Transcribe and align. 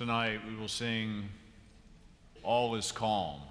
Tonight 0.00 0.40
we 0.48 0.56
will 0.56 0.66
sing 0.66 1.28
All 2.42 2.74
is 2.74 2.90
Calm. 2.90 3.42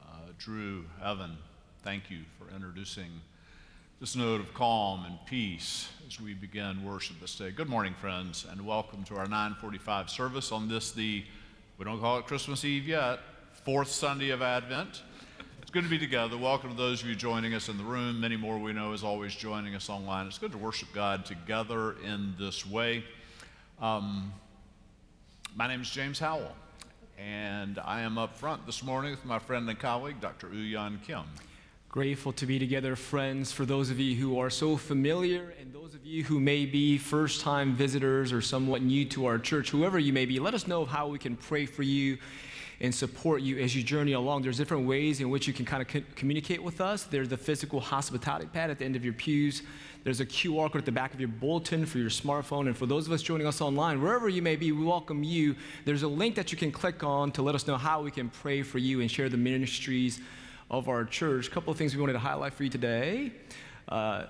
Uh, 0.00 0.06
Drew, 0.38 0.84
Evan, 1.04 1.36
thank 1.82 2.12
you 2.12 2.20
for 2.38 2.54
introducing 2.54 3.10
this 3.98 4.14
note 4.14 4.40
of 4.40 4.54
calm 4.54 5.04
and 5.04 5.18
peace 5.26 5.88
as 6.06 6.20
we 6.20 6.32
begin 6.32 6.84
worship 6.84 7.18
this 7.20 7.34
day. 7.34 7.50
Good 7.50 7.68
morning, 7.68 7.92
friends, 7.94 8.46
and 8.48 8.64
welcome 8.64 9.02
to 9.06 9.16
our 9.16 9.26
945 9.26 10.08
service 10.08 10.52
on 10.52 10.68
this, 10.68 10.92
the, 10.92 11.24
we 11.76 11.84
don't 11.84 12.00
call 12.00 12.18
it 12.18 12.26
Christmas 12.26 12.64
Eve 12.64 12.86
yet, 12.86 13.18
fourth 13.64 13.90
Sunday 13.90 14.30
of 14.30 14.42
Advent. 14.42 15.02
It's 15.60 15.72
good 15.72 15.82
to 15.82 15.90
be 15.90 15.98
together. 15.98 16.38
Welcome 16.38 16.70
to 16.70 16.76
those 16.76 17.02
of 17.02 17.08
you 17.08 17.16
joining 17.16 17.54
us 17.54 17.68
in 17.68 17.76
the 17.78 17.82
room. 17.82 18.20
Many 18.20 18.36
more 18.36 18.58
we 18.58 18.72
know 18.72 18.92
is 18.92 19.02
always 19.02 19.34
joining 19.34 19.74
us 19.74 19.90
online. 19.90 20.28
It's 20.28 20.38
good 20.38 20.52
to 20.52 20.58
worship 20.58 20.90
God 20.94 21.26
together 21.26 21.96
in 22.04 22.36
this 22.38 22.64
way. 22.64 23.02
Um, 23.82 24.32
my 25.58 25.66
name 25.66 25.80
is 25.80 25.90
James 25.90 26.20
Howell, 26.20 26.54
and 27.18 27.80
I 27.80 28.02
am 28.02 28.16
up 28.16 28.36
front 28.36 28.64
this 28.64 28.80
morning 28.84 29.10
with 29.10 29.24
my 29.24 29.40
friend 29.40 29.68
and 29.68 29.76
colleague, 29.76 30.20
Dr. 30.20 30.46
Uyan 30.46 31.02
Kim. 31.02 31.24
Grateful 31.88 32.32
to 32.34 32.46
be 32.46 32.60
together, 32.60 32.94
friends. 32.94 33.50
For 33.50 33.66
those 33.66 33.90
of 33.90 33.98
you 33.98 34.14
who 34.14 34.38
are 34.38 34.50
so 34.50 34.76
familiar, 34.76 35.52
and 35.60 35.72
those 35.72 35.96
of 35.96 36.06
you 36.06 36.22
who 36.22 36.38
may 36.38 36.64
be 36.64 36.96
first 36.96 37.40
time 37.40 37.74
visitors 37.74 38.32
or 38.32 38.40
somewhat 38.40 38.82
new 38.82 39.04
to 39.06 39.26
our 39.26 39.36
church, 39.36 39.70
whoever 39.70 39.98
you 39.98 40.12
may 40.12 40.26
be, 40.26 40.38
let 40.38 40.54
us 40.54 40.68
know 40.68 40.84
how 40.84 41.08
we 41.08 41.18
can 41.18 41.34
pray 41.34 41.66
for 41.66 41.82
you 41.82 42.18
and 42.80 42.94
support 42.94 43.42
you 43.42 43.58
as 43.58 43.74
you 43.74 43.82
journey 43.82 44.12
along. 44.12 44.42
There's 44.42 44.56
different 44.56 44.86
ways 44.86 45.20
in 45.20 45.30
which 45.30 45.48
you 45.48 45.52
can 45.52 45.64
kind 45.64 45.82
of 45.82 45.88
co- 45.88 46.02
communicate 46.14 46.62
with 46.62 46.80
us. 46.80 47.02
There's 47.04 47.28
the 47.28 47.36
physical 47.36 47.80
hospitality 47.80 48.46
pad 48.46 48.70
at 48.70 48.78
the 48.78 48.84
end 48.84 48.94
of 48.94 49.04
your 49.04 49.14
pews. 49.14 49.62
There's 50.04 50.20
a 50.20 50.26
QR 50.26 50.70
code 50.70 50.76
at 50.76 50.84
the 50.84 50.92
back 50.92 51.12
of 51.12 51.18
your 51.18 51.28
bulletin 51.28 51.86
for 51.86 51.98
your 51.98 52.08
smartphone. 52.08 52.66
And 52.66 52.76
for 52.76 52.86
those 52.86 53.06
of 53.06 53.12
us 53.12 53.20
joining 53.20 53.48
us 53.48 53.60
online, 53.60 54.00
wherever 54.00 54.28
you 54.28 54.42
may 54.42 54.54
be, 54.54 54.70
we 54.70 54.84
welcome 54.84 55.24
you. 55.24 55.56
There's 55.84 56.04
a 56.04 56.08
link 56.08 56.36
that 56.36 56.52
you 56.52 56.58
can 56.58 56.70
click 56.70 57.02
on 57.02 57.32
to 57.32 57.42
let 57.42 57.56
us 57.56 57.66
know 57.66 57.76
how 57.76 58.02
we 58.02 58.12
can 58.12 58.28
pray 58.28 58.62
for 58.62 58.78
you 58.78 59.00
and 59.00 59.10
share 59.10 59.28
the 59.28 59.36
ministries 59.36 60.20
of 60.70 60.88
our 60.88 61.04
church. 61.04 61.48
A 61.48 61.50
couple 61.50 61.72
of 61.72 61.78
things 61.78 61.94
we 61.96 62.00
wanted 62.00 62.12
to 62.12 62.20
highlight 62.20 62.54
for 62.54 62.62
you 62.62 62.70
today. 62.70 63.32
Uh, 63.88 64.26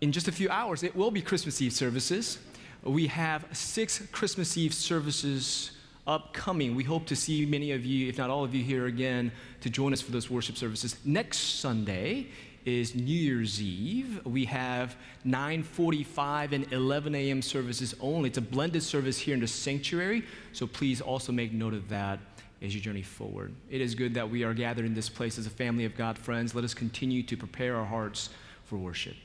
in 0.00 0.10
just 0.10 0.26
a 0.26 0.32
few 0.32 0.48
hours, 0.48 0.82
it 0.82 0.96
will 0.96 1.12
be 1.12 1.22
Christmas 1.22 1.62
Eve 1.62 1.72
services. 1.72 2.38
We 2.82 3.06
have 3.06 3.46
six 3.52 4.00
Christmas 4.10 4.56
Eve 4.58 4.74
services 4.74 5.70
upcoming. 6.06 6.74
We 6.74 6.84
hope 6.84 7.06
to 7.06 7.16
see 7.16 7.46
many 7.46 7.72
of 7.72 7.84
you, 7.84 8.08
if 8.08 8.18
not 8.18 8.30
all 8.30 8.44
of 8.44 8.54
you, 8.54 8.62
here 8.62 8.86
again 8.86 9.32
to 9.60 9.70
join 9.70 9.92
us 9.92 10.00
for 10.00 10.10
those 10.10 10.30
worship 10.30 10.56
services. 10.56 10.96
Next 11.04 11.38
Sunday 11.60 12.28
is 12.64 12.94
New 12.94 13.02
Year's 13.02 13.60
Eve. 13.60 14.20
We 14.24 14.44
have 14.46 14.96
9:45 15.26 16.52
and 16.52 16.72
11 16.72 17.14
a.m. 17.14 17.42
services 17.42 17.94
only. 18.00 18.28
It's 18.28 18.38
a 18.38 18.42
blended 18.42 18.82
service 18.82 19.18
here 19.18 19.34
in 19.34 19.40
the 19.40 19.48
sanctuary, 19.48 20.24
so 20.52 20.66
please 20.66 21.00
also 21.00 21.32
make 21.32 21.52
note 21.52 21.74
of 21.74 21.88
that 21.88 22.20
as 22.60 22.74
you 22.74 22.80
journey 22.80 23.02
forward. 23.02 23.52
It 23.70 23.80
is 23.80 23.94
good 23.94 24.14
that 24.14 24.30
we 24.30 24.44
are 24.44 24.54
gathered 24.54 24.84
in 24.84 24.94
this 24.94 25.08
place 25.08 25.38
as 25.38 25.46
a 25.46 25.50
family 25.50 25.84
of 25.84 25.96
God 25.96 26.16
friends. 26.16 26.54
Let 26.54 26.64
us 26.64 26.74
continue 26.74 27.22
to 27.24 27.36
prepare 27.36 27.76
our 27.76 27.84
hearts 27.84 28.30
for 28.64 28.76
worship. 28.76 29.16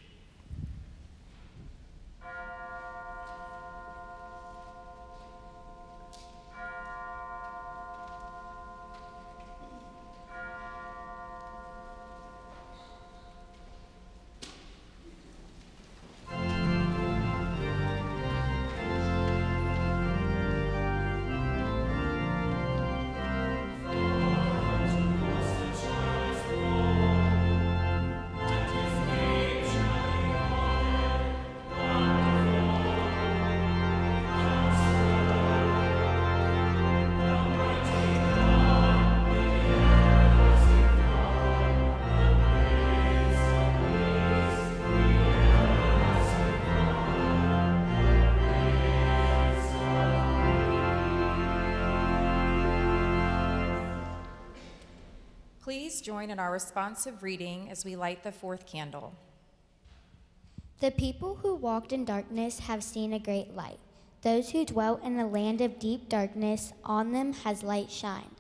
Join 56.08 56.30
in 56.30 56.40
our 56.40 56.54
responsive 56.54 57.22
reading 57.22 57.70
as 57.70 57.84
we 57.84 57.98
light 57.98 58.24
the 58.24 58.32
fourth 58.32 58.66
candle. 58.66 59.14
The 60.80 60.90
people 60.90 61.36
who 61.36 61.54
walked 61.54 61.92
in 61.92 62.06
darkness 62.06 62.60
have 62.60 62.82
seen 62.82 63.12
a 63.12 63.20
great 63.20 63.58
light. 63.58 63.80
Those 64.22 64.52
who 64.52 64.64
dwelt 64.64 65.04
in 65.04 65.20
a 65.20 65.28
land 65.28 65.60
of 65.60 65.80
deep 65.80 66.08
darkness, 66.08 66.72
on 66.86 67.12
them 67.12 67.34
has 67.34 67.62
light 67.62 67.92
shined. 67.92 68.37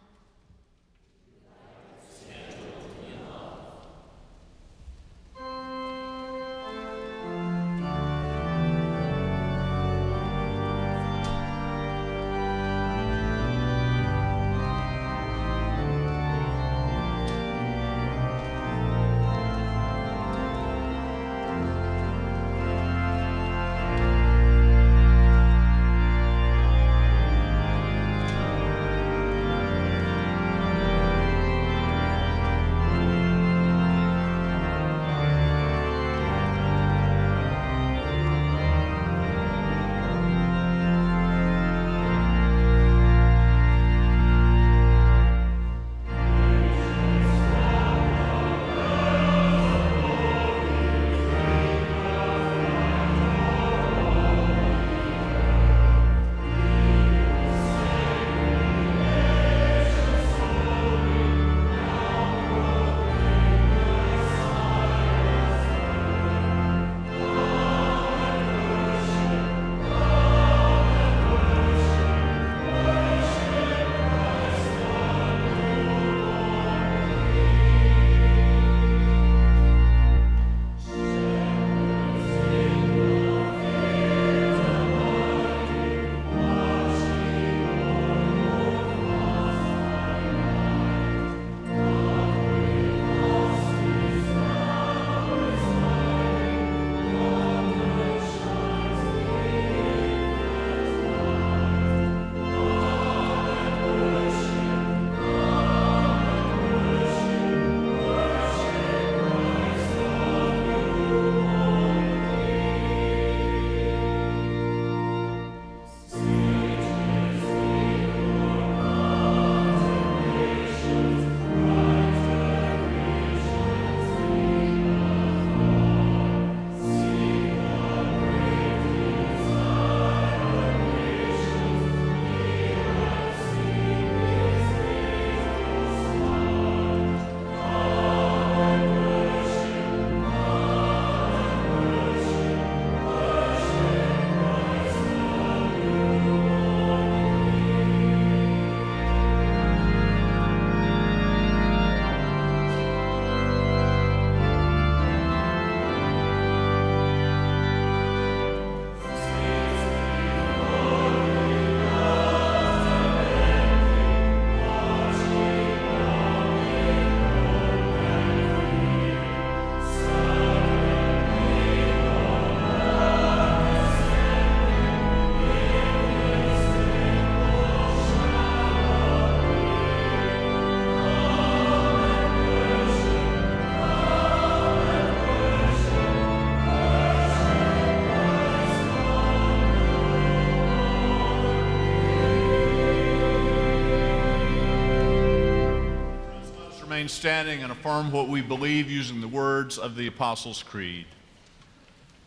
Remain 197.07 197.15
standing 197.15 197.63
and 197.63 197.71
affirm 197.71 198.11
what 198.11 198.27
we 198.27 198.41
believe 198.41 198.91
using 198.91 199.21
the 199.21 199.27
words 199.29 199.77
of 199.77 199.95
the 199.95 200.07
Apostles' 200.07 200.61
Creed. 200.61 201.05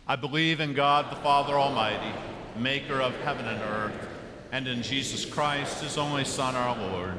I 0.08 0.16
believe 0.16 0.60
in 0.60 0.72
God 0.72 1.10
the 1.10 1.16
Father 1.16 1.52
Almighty, 1.52 2.12
maker 2.56 3.02
of 3.02 3.14
heaven 3.20 3.44
and 3.44 3.60
earth, 3.60 4.08
and 4.52 4.66
in 4.66 4.82
Jesus 4.82 5.26
Christ, 5.26 5.82
his 5.82 5.98
only 5.98 6.24
Son, 6.24 6.56
our 6.56 6.74
Lord. 6.92 7.18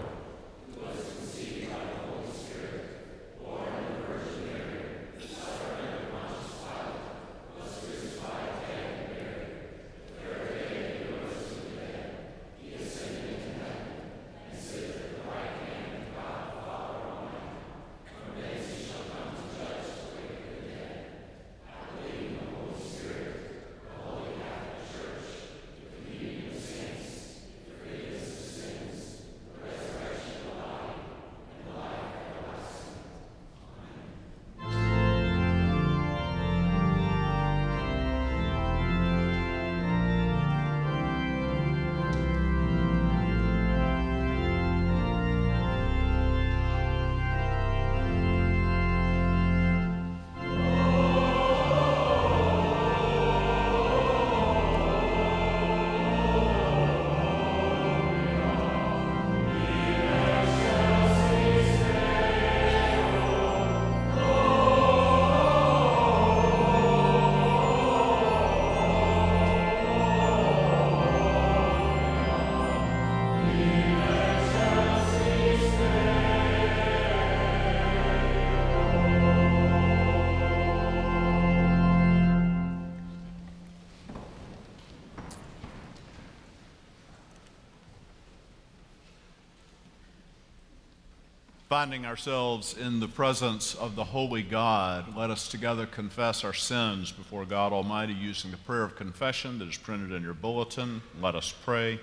Finding 91.72 92.06
ourselves 92.06 92.75
in 92.78 93.00
the 93.00 93.08
presence 93.08 93.75
of 93.75 93.96
the 93.96 94.04
Holy 94.04 94.44
God, 94.44 95.16
let 95.16 95.30
us 95.30 95.48
together 95.48 95.86
confess 95.86 96.44
our 96.44 96.51
sins 96.51 97.13
before 97.13 97.46
God 97.46 97.72
Almighty 97.72 98.12
using 98.12 98.51
the 98.51 98.58
prayer 98.58 98.84
of 98.84 98.98
confession 98.98 99.58
that 99.58 99.70
is 99.70 99.78
printed 99.78 100.12
in 100.12 100.22
your 100.22 100.34
bulletin. 100.34 101.01
Let 101.22 101.34
us 101.34 101.54
pray. 101.63 102.01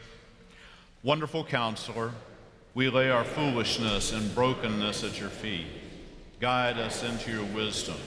Wonderful 1.03 1.45
counselor, 1.45 2.13
we 2.73 2.89
lay 2.89 3.11
our 3.11 3.25
foolishness 3.25 4.11
and 4.15 4.35
brokenness 4.35 5.05
at 5.05 5.21
your 5.21 5.29
feet. 5.29 5.67
Guide 6.41 6.79
us 6.79 7.05
into 7.05 7.31
your 7.31 7.45
wisdom. 7.55 7.99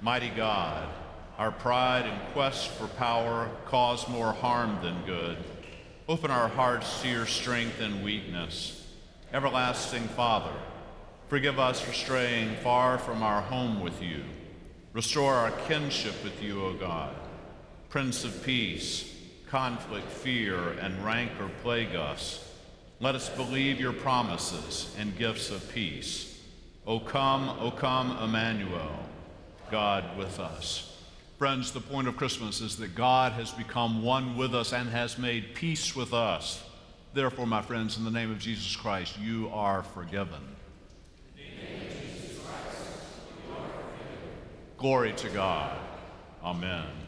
Mighty 0.00 0.30
God, 0.30 0.88
our 1.36 1.52
pride 1.52 2.06
and 2.06 2.32
quest 2.32 2.70
for 2.70 2.86
power 2.86 3.50
cause 3.66 4.08
more 4.08 4.32
harm 4.32 4.78
than 4.80 5.04
good. 5.04 5.36
Open 6.08 6.30
our 6.30 6.48
hearts 6.48 7.02
to 7.02 7.08
your 7.10 7.26
strength 7.26 7.82
and 7.82 8.02
weakness. 8.02 8.82
Everlasting 9.30 10.08
Father, 10.08 10.54
Forgive 11.28 11.58
us 11.58 11.80
for 11.80 11.92
straying 11.92 12.54
far 12.62 12.98
from 12.98 13.24
our 13.24 13.42
home 13.42 13.80
with 13.80 14.00
you. 14.00 14.22
Restore 14.92 15.34
our 15.34 15.50
kinship 15.50 16.14
with 16.22 16.40
you, 16.40 16.64
O 16.64 16.72
God. 16.74 17.14
Prince 17.88 18.24
of 18.24 18.44
Peace, 18.44 19.12
conflict, 19.48 20.08
fear, 20.08 20.70
and 20.80 21.04
rancor 21.04 21.50
plague 21.62 21.96
us. 21.96 22.48
Let 23.00 23.16
us 23.16 23.28
believe 23.28 23.80
your 23.80 23.92
promises 23.92 24.94
and 24.98 25.18
gifts 25.18 25.50
of 25.50 25.68
peace. 25.70 26.40
O 26.86 27.00
come, 27.00 27.50
O 27.60 27.72
come, 27.72 28.16
Emmanuel, 28.22 28.96
God 29.70 30.16
with 30.16 30.38
us. 30.38 30.96
Friends, 31.38 31.72
the 31.72 31.80
point 31.80 32.06
of 32.06 32.16
Christmas 32.16 32.60
is 32.60 32.76
that 32.76 32.94
God 32.94 33.32
has 33.32 33.50
become 33.50 34.04
one 34.04 34.36
with 34.36 34.54
us 34.54 34.72
and 34.72 34.88
has 34.90 35.18
made 35.18 35.54
peace 35.54 35.96
with 35.96 36.14
us. 36.14 36.62
Therefore, 37.12 37.46
my 37.46 37.62
friends, 37.62 37.98
in 37.98 38.04
the 38.04 38.10
name 38.10 38.30
of 38.30 38.38
Jesus 38.38 38.76
Christ, 38.76 39.18
you 39.18 39.50
are 39.52 39.82
forgiven. 39.82 40.55
Glory 44.78 45.14
to 45.14 45.30
God. 45.30 45.74
Amen. 46.44 47.05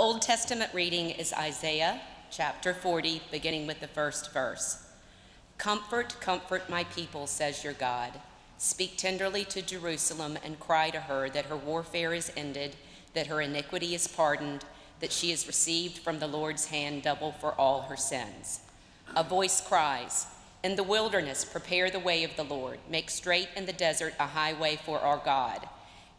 Old 0.00 0.22
Testament 0.22 0.72
reading 0.72 1.10
is 1.10 1.30
Isaiah 1.34 2.00
chapter 2.30 2.72
40, 2.72 3.20
beginning 3.30 3.66
with 3.66 3.80
the 3.80 3.86
first 3.86 4.32
verse. 4.32 4.88
Comfort, 5.58 6.18
comfort 6.22 6.70
my 6.70 6.84
people, 6.84 7.26
says 7.26 7.62
your 7.62 7.74
God. 7.74 8.12
Speak 8.56 8.96
tenderly 8.96 9.44
to 9.44 9.60
Jerusalem 9.60 10.38
and 10.42 10.58
cry 10.58 10.88
to 10.88 11.00
her 11.00 11.28
that 11.28 11.44
her 11.44 11.56
warfare 11.56 12.14
is 12.14 12.32
ended, 12.34 12.76
that 13.12 13.26
her 13.26 13.42
iniquity 13.42 13.94
is 13.94 14.08
pardoned, 14.08 14.64
that 15.00 15.12
she 15.12 15.28
has 15.32 15.46
received 15.46 15.98
from 15.98 16.18
the 16.18 16.26
Lord's 16.26 16.64
hand 16.64 17.02
double 17.02 17.32
for 17.32 17.52
all 17.52 17.82
her 17.82 17.96
sins. 17.98 18.60
A 19.14 19.22
voice 19.22 19.60
cries, 19.60 20.28
In 20.64 20.76
the 20.76 20.82
wilderness, 20.82 21.44
prepare 21.44 21.90
the 21.90 22.00
way 22.00 22.24
of 22.24 22.36
the 22.36 22.42
Lord, 22.42 22.78
make 22.88 23.10
straight 23.10 23.50
in 23.54 23.66
the 23.66 23.72
desert 23.74 24.14
a 24.18 24.28
highway 24.28 24.80
for 24.82 24.98
our 25.00 25.20
God. 25.22 25.68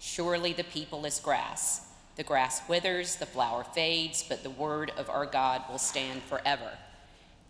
Surely 0.00 0.54
the 0.54 0.64
people 0.64 1.04
is 1.04 1.20
grass. 1.20 1.82
The 2.16 2.24
grass 2.24 2.66
withers, 2.66 3.16
the 3.16 3.26
flower 3.26 3.62
fades, 3.62 4.24
but 4.26 4.42
the 4.42 4.50
word 4.50 4.92
of 4.96 5.10
our 5.10 5.26
God 5.26 5.62
will 5.68 5.78
stand 5.78 6.22
forever. 6.22 6.70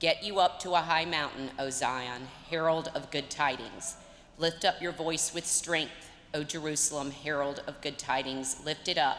Get 0.00 0.24
you 0.24 0.40
up 0.40 0.58
to 0.60 0.72
a 0.72 0.78
high 0.78 1.04
mountain, 1.04 1.52
O 1.60 1.70
Zion, 1.70 2.22
herald 2.50 2.90
of 2.92 3.12
good 3.12 3.30
tidings. 3.30 3.94
Lift 4.36 4.64
up 4.64 4.82
your 4.82 4.90
voice 4.90 5.32
with 5.32 5.46
strength, 5.46 6.10
O 6.34 6.42
Jerusalem, 6.42 7.12
herald 7.12 7.62
of 7.68 7.80
good 7.80 7.98
tidings. 7.98 8.56
Lift 8.64 8.88
it 8.88 8.98
up. 8.98 9.18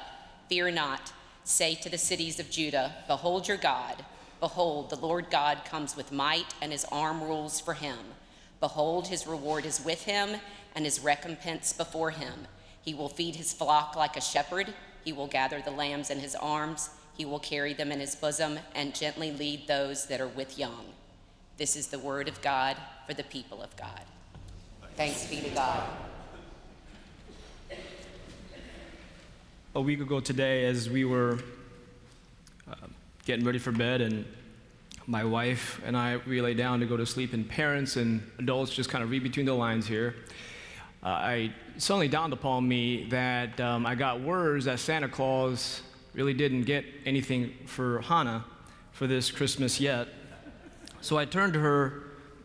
Fear 0.50 0.72
not. 0.72 1.14
Say 1.46 1.76
to 1.76 1.90
the 1.90 1.98
cities 1.98 2.38
of 2.38 2.50
Judah, 2.50 2.96
Behold 3.08 3.48
your 3.48 3.58
God. 3.58 4.04
Behold, 4.42 4.90
the 4.90 4.98
Lord 4.98 5.30
God 5.30 5.64
comes 5.64 5.96
with 5.96 6.12
might, 6.12 6.54
and 6.62 6.74
his 6.74 6.86
arm 6.92 7.24
rules 7.24 7.62
for 7.62 7.76
him. 7.76 7.98
Behold, 8.60 9.08
his 9.08 9.26
reward 9.26 9.66
is 9.66 9.86
with 9.86 10.04
him, 10.04 10.42
and 10.76 10.84
his 10.84 11.00
recompense 11.00 11.72
before 11.72 12.12
him. 12.12 12.48
He 12.84 12.94
will 12.94 13.10
feed 13.10 13.36
his 13.36 13.54
flock 13.54 13.96
like 13.96 14.18
a 14.18 14.22
shepherd. 14.22 14.74
He 15.04 15.14
will 15.14 15.28
gather 15.28 15.62
the 15.62 15.72
lambs 15.72 16.10
in 16.10 16.20
his 16.20 16.36
arms. 16.36 16.90
He 17.18 17.26
will 17.26 17.40
carry 17.40 17.74
them 17.74 17.92
in 17.92 18.00
his 18.00 18.16
bosom, 18.16 18.60
and 18.74 18.96
gently 18.96 19.32
lead 19.32 19.68
those 19.68 20.08
that 20.08 20.22
are 20.22 20.28
with 20.28 20.58
young. 20.58 20.86
This 21.58 21.76
is 21.76 21.88
the 21.88 22.00
word 22.00 22.28
of 22.28 22.42
God 22.42 22.78
for 23.06 23.14
the 23.14 23.24
people 23.24 23.62
of 23.62 23.76
God. 23.76 24.02
Thanks 24.96 25.28
be 25.28 25.42
to 25.42 25.50
God. 25.50 25.84
a 29.74 29.80
week 29.80 30.02
ago 30.02 30.20
today 30.20 30.66
as 30.66 30.90
we 30.90 31.06
were 31.06 31.40
uh, 32.70 32.76
getting 33.24 33.46
ready 33.46 33.58
for 33.58 33.72
bed 33.72 34.02
and 34.02 34.26
my 35.08 35.24
wife 35.24 35.80
and 35.86 35.96
I 35.96 36.18
we 36.28 36.42
lay 36.42 36.54
down 36.54 36.82
to 36.82 36.86
go 36.86 36.98
to 36.98 37.06
sleep 37.06 37.32
and 37.32 37.48
parents 37.48 37.96
and 37.96 38.22
adults 38.38 38.74
just 38.74 38.90
kind 38.90 39.02
of 39.02 39.10
read 39.10 39.24
between 39.24 39.46
the 39.46 39.54
lines 39.54 39.88
here. 39.88 40.16
Uh, 41.04 41.08
I 41.08 41.54
suddenly 41.78 42.08
dawned 42.08 42.34
upon 42.34 42.68
me 42.68 43.06
that 43.10 43.60
um, 43.60 43.86
I 43.88 43.96
got 43.96 44.22
words 44.22 44.66
that 44.66 44.80
Santa 44.80 45.10
Claus 45.10 45.82
really 46.14 46.34
didn't 46.34 46.64
get 46.64 46.86
anything 47.06 47.54
for 47.66 48.02
Hannah 48.02 48.46
for 48.92 49.08
this 49.08 49.32
Christmas 49.32 49.80
yet. 49.80 50.08
So 51.02 51.18
I 51.18 51.26
turned 51.26 51.54
to 51.54 51.60
her 51.60 52.04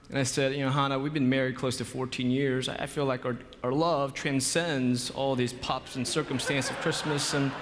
and 0.09 0.19
I 0.19 0.23
said, 0.23 0.55
You 0.55 0.65
know, 0.65 0.71
Hannah, 0.71 0.99
we've 0.99 1.13
been 1.13 1.29
married 1.29 1.57
close 1.57 1.77
to 1.79 1.85
14 1.85 2.31
years. 2.31 2.69
I 2.69 2.87
feel 2.87 3.05
like 3.05 3.27
our, 3.27 3.37
our 3.63 3.73
love 3.73 4.15
transcends 4.15 5.11
all 5.11 5.35
these 5.35 5.53
pops 5.53 5.97
and 5.97 6.09
circumstance 6.09 6.71
of 6.71 6.77
Christmas. 6.77 7.35
And 7.35 7.53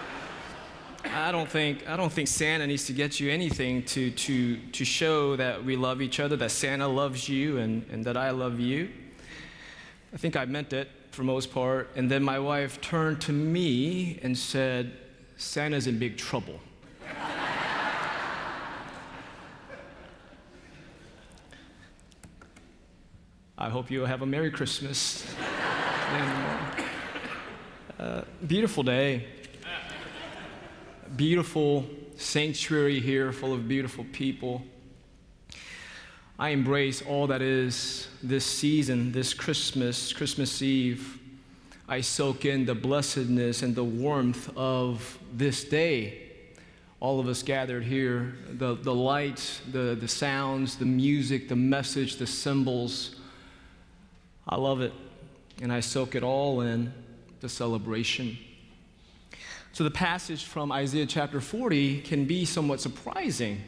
I 1.13 1.33
don't 1.33 1.49
think, 1.49 1.89
I 1.89 1.97
don't 1.97 2.13
think 2.13 2.29
Santa 2.29 2.67
needs 2.67 2.87
to 2.87 2.93
get 2.93 3.19
you 3.19 3.31
anything 3.31 3.83
to, 3.87 4.11
to, 4.11 4.57
to 4.59 4.85
show 4.85 5.35
that 5.37 5.65
we 5.65 5.75
love 5.75 6.01
each 6.01 6.21
other, 6.21 6.37
that 6.37 6.51
Santa 6.51 6.87
loves 6.87 7.29
you, 7.29 7.59
and, 7.59 7.85
and 7.91 8.05
that 8.05 8.17
I 8.17 8.31
love 8.31 8.61
you. 8.61 8.91
I 10.15 10.17
think 10.17 10.37
I 10.37 10.45
meant 10.45 10.73
it 10.73 10.89
for 11.11 11.25
most 11.25 11.53
part. 11.53 11.91
And 11.97 12.09
then 12.09 12.23
my 12.23 12.39
wife 12.39 12.81
turned 12.81 13.21
to 13.23 13.33
me 13.33 14.21
and 14.23 14.39
said, 14.39 14.97
Santa's 15.37 15.89
in 15.89 15.99
big 15.99 16.17
trouble. 16.17 16.61
I 23.59 23.69
hope 23.69 23.91
you 23.91 24.05
have 24.05 24.23
a 24.23 24.27
Merry 24.27 24.53
Christmas. 24.53 25.27
and, 26.11 26.85
uh, 27.99 28.23
beautiful 28.47 28.85
day. 28.85 29.27
Beautiful 31.17 31.87
sanctuary 32.17 33.01
here 33.01 33.33
full 33.33 33.53
of 33.53 33.67
beautiful 33.67 34.05
people. 34.13 34.63
I 36.39 36.51
embrace 36.51 37.03
all 37.03 37.27
that 37.29 37.43
is 37.43 38.09
this 38.23 38.45
season, 38.45 39.13
this 39.13 39.35
Christmas, 39.35 40.13
Christmas 40.13 40.63
Eve. 40.63 41.19
I 41.89 42.01
soak 42.01 42.45
in 42.45 42.65
the 42.65 42.75
blessedness 42.75 43.63
and 43.63 43.75
the 43.75 43.85
warmth 43.85 44.51
of 44.57 45.19
this 45.33 45.65
day. 45.65 46.23
All 47.01 47.21
of 47.21 47.29
us 47.29 47.43
gathered 47.43 47.85
here, 47.85 48.35
the, 48.51 48.75
the 48.75 48.95
lights, 48.95 49.61
the, 49.71 49.97
the 50.01 50.09
sounds, 50.09 50.77
the 50.77 50.87
music, 50.87 51.49
the 51.49 51.57
message, 51.57 52.17
the 52.17 52.27
symbols 52.27 53.17
I 54.47 54.57
love 54.57 54.83
it, 54.83 54.93
and 55.63 55.73
I 55.73 55.81
soak 55.81 56.15
it 56.15 56.23
all 56.23 56.61
in 56.61 56.93
the 57.41 57.49
celebration. 57.49 58.37
So, 59.73 59.85
the 59.85 59.91
passage 59.91 60.45
from 60.45 60.71
Isaiah 60.71 61.07
chapter 61.07 61.41
40 61.41 62.03
can 62.03 62.27
be 62.27 62.45
somewhat 62.45 62.81
surprising. 62.81 63.63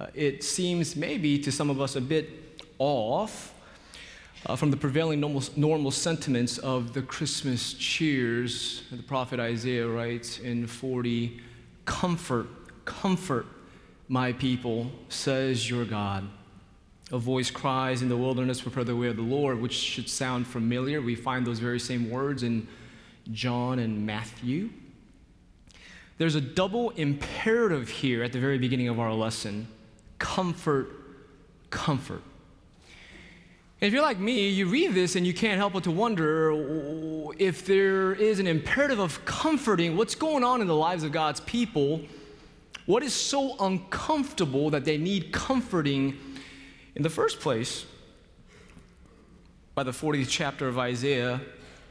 Uh, 0.00 0.06
it 0.14 0.42
seems 0.42 0.96
maybe 0.96 1.38
to 1.38 1.52
some 1.52 1.68
of 1.68 1.78
us 1.78 1.94
a 1.94 2.00
bit 2.00 2.62
off 2.78 3.52
uh, 4.46 4.56
from 4.56 4.70
the 4.70 4.76
prevailing 4.76 5.20
normal, 5.20 5.42
normal 5.56 5.90
sentiments 5.90 6.56
of 6.56 6.94
the 6.94 7.02
Christmas 7.02 7.74
cheers. 7.74 8.82
The 8.90 9.02
prophet 9.02 9.38
Isaiah 9.38 9.86
writes 9.86 10.38
in 10.38 10.66
40 10.66 11.38
Comfort, 11.84 12.46
comfort 12.86 13.46
my 14.08 14.32
people, 14.32 14.90
says 15.10 15.68
your 15.68 15.84
God. 15.84 16.26
A 17.12 17.18
voice 17.18 17.50
cries 17.50 18.00
in 18.00 18.08
the 18.08 18.16
wilderness, 18.16 18.62
prepare 18.62 18.84
the 18.84 18.96
way 18.96 19.08
of 19.08 19.16
the 19.16 19.22
Lord, 19.22 19.60
which 19.60 19.74
should 19.74 20.08
sound 20.08 20.46
familiar. 20.46 21.02
We 21.02 21.14
find 21.14 21.46
those 21.46 21.58
very 21.58 21.80
same 21.80 22.08
words 22.08 22.42
in 22.42 22.66
John 23.32 23.78
and 23.78 24.06
Matthew. 24.06 24.70
There's 26.16 26.36
a 26.36 26.40
double 26.40 26.90
imperative 26.90 27.90
here 27.90 28.22
at 28.22 28.32
the 28.32 28.40
very 28.40 28.56
beginning 28.56 28.88
of 28.88 28.98
our 28.98 29.12
lesson 29.12 29.66
comfort, 30.20 30.88
comfort. 31.70 32.22
If 33.80 33.92
you're 33.92 34.02
like 34.02 34.20
me, 34.20 34.50
you 34.50 34.66
read 34.66 34.94
this 34.94 35.16
and 35.16 35.26
you 35.26 35.34
can't 35.34 35.56
help 35.56 35.72
but 35.72 35.84
to 35.84 35.90
wonder 35.90 36.52
if 37.38 37.64
there 37.64 38.12
is 38.12 38.38
an 38.38 38.46
imperative 38.46 39.00
of 39.00 39.24
comforting 39.24 39.96
what's 39.96 40.14
going 40.14 40.44
on 40.44 40.60
in 40.60 40.68
the 40.68 40.76
lives 40.76 41.02
of 41.02 41.10
God's 41.10 41.40
people. 41.40 42.02
What 42.86 43.02
is 43.02 43.14
so 43.14 43.56
uncomfortable 43.58 44.70
that 44.70 44.84
they 44.84 44.98
need 44.98 45.32
comforting 45.32 46.18
in 46.94 47.02
the 47.02 47.10
first 47.10 47.40
place, 47.40 47.86
by 49.74 49.82
the 49.82 49.92
40th 49.92 50.28
chapter 50.28 50.68
of 50.68 50.78
Isaiah, 50.78 51.40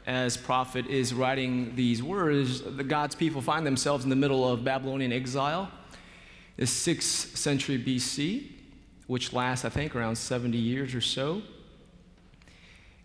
as 0.06 0.36
prophet 0.36 0.86
is 0.86 1.12
writing 1.12 1.74
these 1.74 2.02
words, 2.02 2.62
the 2.62 2.84
God's 2.84 3.14
people 3.16 3.40
find 3.40 3.66
themselves 3.66 4.04
in 4.04 4.10
the 4.10 4.16
middle 4.16 4.48
of 4.48 4.62
Babylonian 4.62 5.12
exile, 5.12 5.70
the 6.60 6.66
6th 6.66 7.38
century 7.38 7.82
BC, 7.82 8.50
which 9.06 9.32
lasts, 9.32 9.64
I 9.64 9.70
think, 9.70 9.96
around 9.96 10.16
70 10.16 10.58
years 10.58 10.94
or 10.94 11.00
so. 11.00 11.40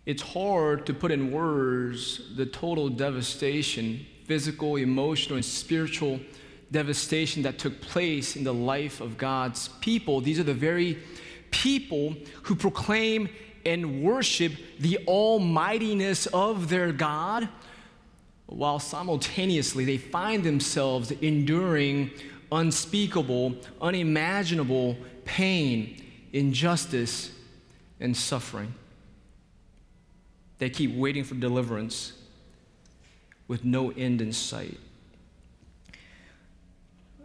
It's 0.04 0.20
hard 0.20 0.84
to 0.84 0.92
put 0.92 1.10
in 1.10 1.32
words 1.32 2.36
the 2.36 2.44
total 2.44 2.90
devastation, 2.90 4.04
physical, 4.26 4.76
emotional, 4.76 5.36
and 5.36 5.44
spiritual 5.44 6.20
devastation 6.70 7.42
that 7.44 7.58
took 7.58 7.80
place 7.80 8.36
in 8.36 8.44
the 8.44 8.52
life 8.52 9.00
of 9.00 9.16
God's 9.16 9.68
people. 9.80 10.20
These 10.20 10.38
are 10.38 10.44
the 10.44 10.52
very 10.52 10.98
people 11.50 12.14
who 12.42 12.56
proclaim 12.56 13.26
and 13.64 14.02
worship 14.02 14.52
the 14.80 14.98
almightiness 15.08 16.26
of 16.26 16.68
their 16.68 16.92
God, 16.92 17.48
while 18.44 18.78
simultaneously 18.78 19.86
they 19.86 19.96
find 19.96 20.44
themselves 20.44 21.10
enduring 21.10 22.10
unspeakable, 22.50 23.56
unimaginable 23.80 24.96
pain, 25.24 26.02
injustice, 26.32 27.30
and 28.00 28.16
suffering. 28.16 28.74
They 30.58 30.70
keep 30.70 30.94
waiting 30.94 31.24
for 31.24 31.34
deliverance 31.34 32.12
with 33.48 33.64
no 33.64 33.90
end 33.90 34.20
in 34.20 34.32
sight. 34.32 34.78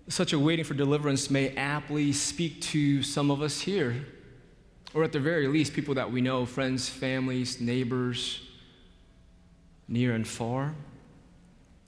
Such 0.08 0.34
a 0.34 0.40
waiting 0.40 0.66
for 0.66 0.74
deliverance 0.74 1.30
may 1.30 1.56
aptly 1.56 2.12
speak 2.12 2.62
to 2.62 3.02
some 3.02 3.32
of 3.32 3.42
us 3.42 3.62
here 3.62 4.06
or 4.94 5.04
at 5.04 5.12
the 5.12 5.20
very 5.20 5.48
least, 5.48 5.74
people 5.74 5.96
that 5.96 6.12
we 6.12 6.22
know, 6.22 6.46
friends, 6.46 6.90
families, 6.90 7.62
neighbors, 7.62 8.42
near 9.88 10.14
and 10.14 10.28
far. 10.28 10.74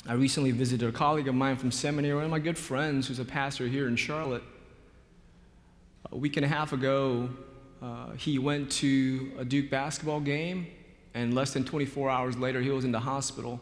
I 0.05 0.13
recently 0.13 0.51
visited 0.51 0.89
a 0.89 0.91
colleague 0.91 1.27
of 1.27 1.35
mine 1.35 1.55
from 1.55 1.71
seminary, 1.71 2.15
one 2.15 2.25
of 2.25 2.31
my 2.31 2.39
good 2.39 2.57
friends 2.57 3.07
who's 3.07 3.19
a 3.19 3.25
pastor 3.25 3.67
here 3.67 3.87
in 3.87 3.95
Charlotte. 3.95 4.43
A 6.11 6.17
week 6.17 6.35
and 6.35 6.45
a 6.45 6.49
half 6.49 6.73
ago, 6.73 7.29
uh, 7.81 8.11
he 8.11 8.37
went 8.37 8.71
to 8.73 9.31
a 9.39 9.45
Duke 9.45 9.69
basketball 9.69 10.19
game, 10.19 10.67
and 11.13 11.33
less 11.33 11.53
than 11.53 11.63
24 11.63 12.09
hours 12.09 12.37
later, 12.37 12.61
he 12.61 12.69
was 12.69 12.83
in 12.83 12.91
the 12.91 12.99
hospital 12.99 13.61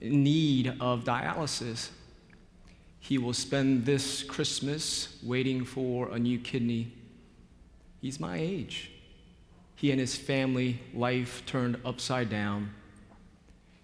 in 0.00 0.22
need 0.22 0.76
of 0.80 1.04
dialysis. 1.04 1.88
He 2.98 3.16
will 3.16 3.32
spend 3.32 3.86
this 3.86 4.22
Christmas 4.22 5.18
waiting 5.22 5.64
for 5.64 6.10
a 6.10 6.18
new 6.18 6.38
kidney 6.38 6.92
He's 8.00 8.20
my 8.20 8.36
age. 8.38 8.92
He 9.74 9.90
and 9.90 9.98
his 9.98 10.14
family 10.14 10.78
life 10.94 11.44
turned 11.46 11.78
upside 11.84 12.30
down. 12.30 12.70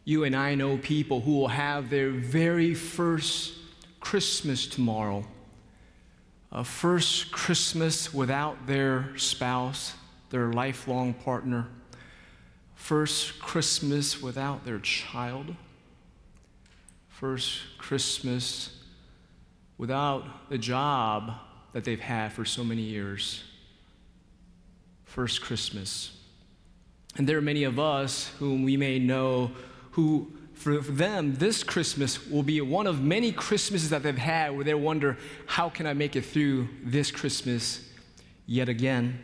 You 0.04 0.24
and 0.24 0.34
I 0.34 0.56
know 0.56 0.78
people 0.78 1.20
who 1.20 1.32
will 1.32 1.48
have 1.48 1.88
their 1.88 2.10
very 2.10 2.74
first 2.74 3.54
Christmas 4.00 4.66
tomorrow. 4.66 5.24
A 6.50 6.64
first 6.64 7.30
Christmas 7.30 8.12
without 8.12 8.66
their 8.66 9.16
spouse, 9.16 9.94
their 10.30 10.52
lifelong 10.52 11.14
partner, 11.14 11.68
first 12.74 13.38
Christmas 13.38 14.20
without 14.20 14.64
their 14.64 14.80
child, 14.80 15.54
first 17.08 17.60
Christmas 17.78 18.76
without 19.78 20.50
the 20.50 20.58
job 20.58 21.34
that 21.72 21.84
they've 21.84 22.00
had 22.00 22.32
for 22.32 22.44
so 22.44 22.64
many 22.64 22.82
years, 22.82 23.44
first 25.04 25.40
Christmas. 25.40 26.18
And 27.16 27.28
there 27.28 27.38
are 27.38 27.42
many 27.42 27.64
of 27.64 27.78
us 27.78 28.28
whom 28.38 28.64
we 28.64 28.76
may 28.76 28.98
know 28.98 29.52
who 29.92 30.32
for 30.54 30.78
them, 30.78 31.34
this 31.34 31.64
Christmas 31.64 32.24
will 32.28 32.42
be 32.42 32.60
one 32.60 32.86
of 32.86 33.02
many 33.02 33.32
Christmases 33.32 33.90
that 33.90 34.02
they've 34.02 34.16
had 34.16 34.54
where 34.54 34.64
they 34.64 34.74
wonder, 34.74 35.18
how 35.46 35.68
can 35.68 35.86
I 35.86 35.92
make 35.92 36.14
it 36.14 36.24
through 36.24 36.68
this 36.84 37.10
Christmas 37.10 37.84
yet 38.46 38.68
again? 38.68 39.18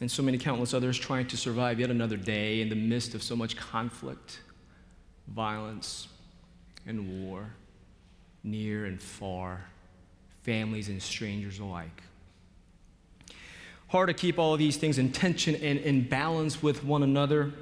And 0.00 0.10
so 0.10 0.22
many 0.22 0.38
countless 0.38 0.72
others 0.72 0.96
trying 0.96 1.26
to 1.26 1.36
survive 1.36 1.78
yet 1.78 1.90
another 1.90 2.16
day 2.16 2.60
in 2.62 2.68
the 2.68 2.76
midst 2.76 3.14
of 3.14 3.22
so 3.22 3.36
much 3.36 3.56
conflict, 3.56 4.40
violence, 5.26 6.08
and 6.86 7.26
war, 7.26 7.50
near 8.44 8.86
and 8.86 9.02
far, 9.02 9.66
families 10.42 10.88
and 10.88 11.02
strangers 11.02 11.58
alike. 11.58 12.02
Hard 13.88 14.08
to 14.08 14.14
keep 14.14 14.38
all 14.38 14.54
of 14.54 14.58
these 14.58 14.76
things 14.76 14.96
in 14.96 15.12
tension 15.12 15.54
and 15.56 15.78
in 15.80 16.08
balance 16.08 16.62
with 16.62 16.84
one 16.84 17.02
another 17.02 17.52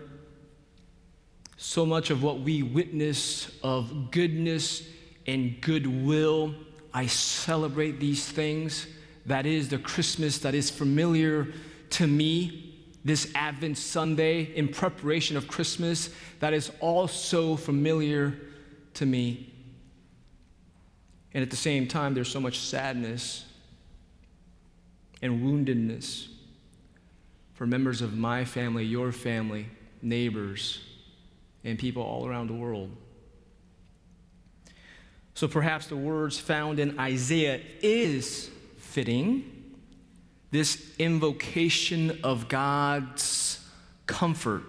so 1.56 1.86
much 1.86 2.10
of 2.10 2.22
what 2.22 2.40
we 2.40 2.62
witness 2.62 3.50
of 3.62 4.10
goodness 4.10 4.82
and 5.26 5.60
goodwill, 5.60 6.54
I 6.92 7.06
celebrate 7.06 7.98
these 7.98 8.26
things. 8.28 8.86
That 9.26 9.46
is 9.46 9.68
the 9.68 9.78
Christmas 9.78 10.38
that 10.38 10.54
is 10.54 10.70
familiar 10.70 11.48
to 11.90 12.06
me 12.06 12.66
this 13.06 13.30
Advent 13.36 13.78
Sunday 13.78 14.42
in 14.56 14.66
preparation 14.66 15.36
of 15.36 15.46
Christmas, 15.46 16.10
that 16.40 16.52
is 16.52 16.72
also 16.80 17.54
familiar 17.54 18.36
to 18.94 19.06
me. 19.06 19.54
And 21.32 21.40
at 21.40 21.50
the 21.50 21.56
same 21.56 21.86
time, 21.86 22.14
there's 22.14 22.28
so 22.28 22.40
much 22.40 22.58
sadness 22.58 23.44
and 25.22 25.40
woundedness 25.40 26.26
for 27.54 27.64
members 27.64 28.02
of 28.02 28.18
my 28.18 28.44
family, 28.44 28.84
your 28.84 29.12
family, 29.12 29.68
neighbors, 30.02 30.80
and 31.66 31.79
people 31.79 32.02
all 32.02 32.26
around 32.26 32.46
the 32.46 32.55
world. 32.55 32.90
So 35.35 35.48
perhaps 35.48 35.88
the 35.88 35.96
words 35.96 36.38
found 36.38 36.79
in 36.79 36.98
Isaiah 36.98 37.61
is 37.83 38.48
fitting. 38.79 39.74
This 40.52 40.94
invocation 40.98 42.20
of 42.22 42.48
God's 42.48 43.59
comfort 44.07 44.62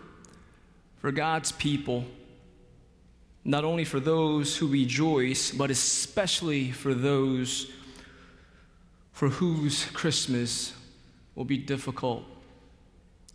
for 0.98 1.12
God's 1.12 1.52
people, 1.54 2.04
not 3.46 3.64
only 3.64 3.86
for 3.86 4.00
those 4.00 4.58
who 4.58 4.68
rejoice, 4.68 5.52
but 5.52 5.70
especially 5.70 6.72
for 6.72 6.94
those 6.94 7.72
for 9.14 9.30
whose 9.30 9.86
Christmas 9.86 10.74
will 11.34 11.46
be 11.46 11.58
difficult, 11.58 12.24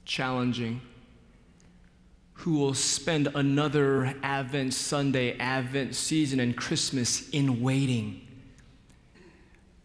challenging, 0.05 0.81
who 2.43 2.55
will 2.55 2.75
spend 2.75 3.29
another 3.37 4.17
Advent 4.25 4.75
Sunday, 4.75 5.39
Advent 5.39 5.95
season, 5.95 6.41
and 6.41 6.57
Christmas 6.57 7.29
in 7.31 7.63
waiting, 7.63 8.27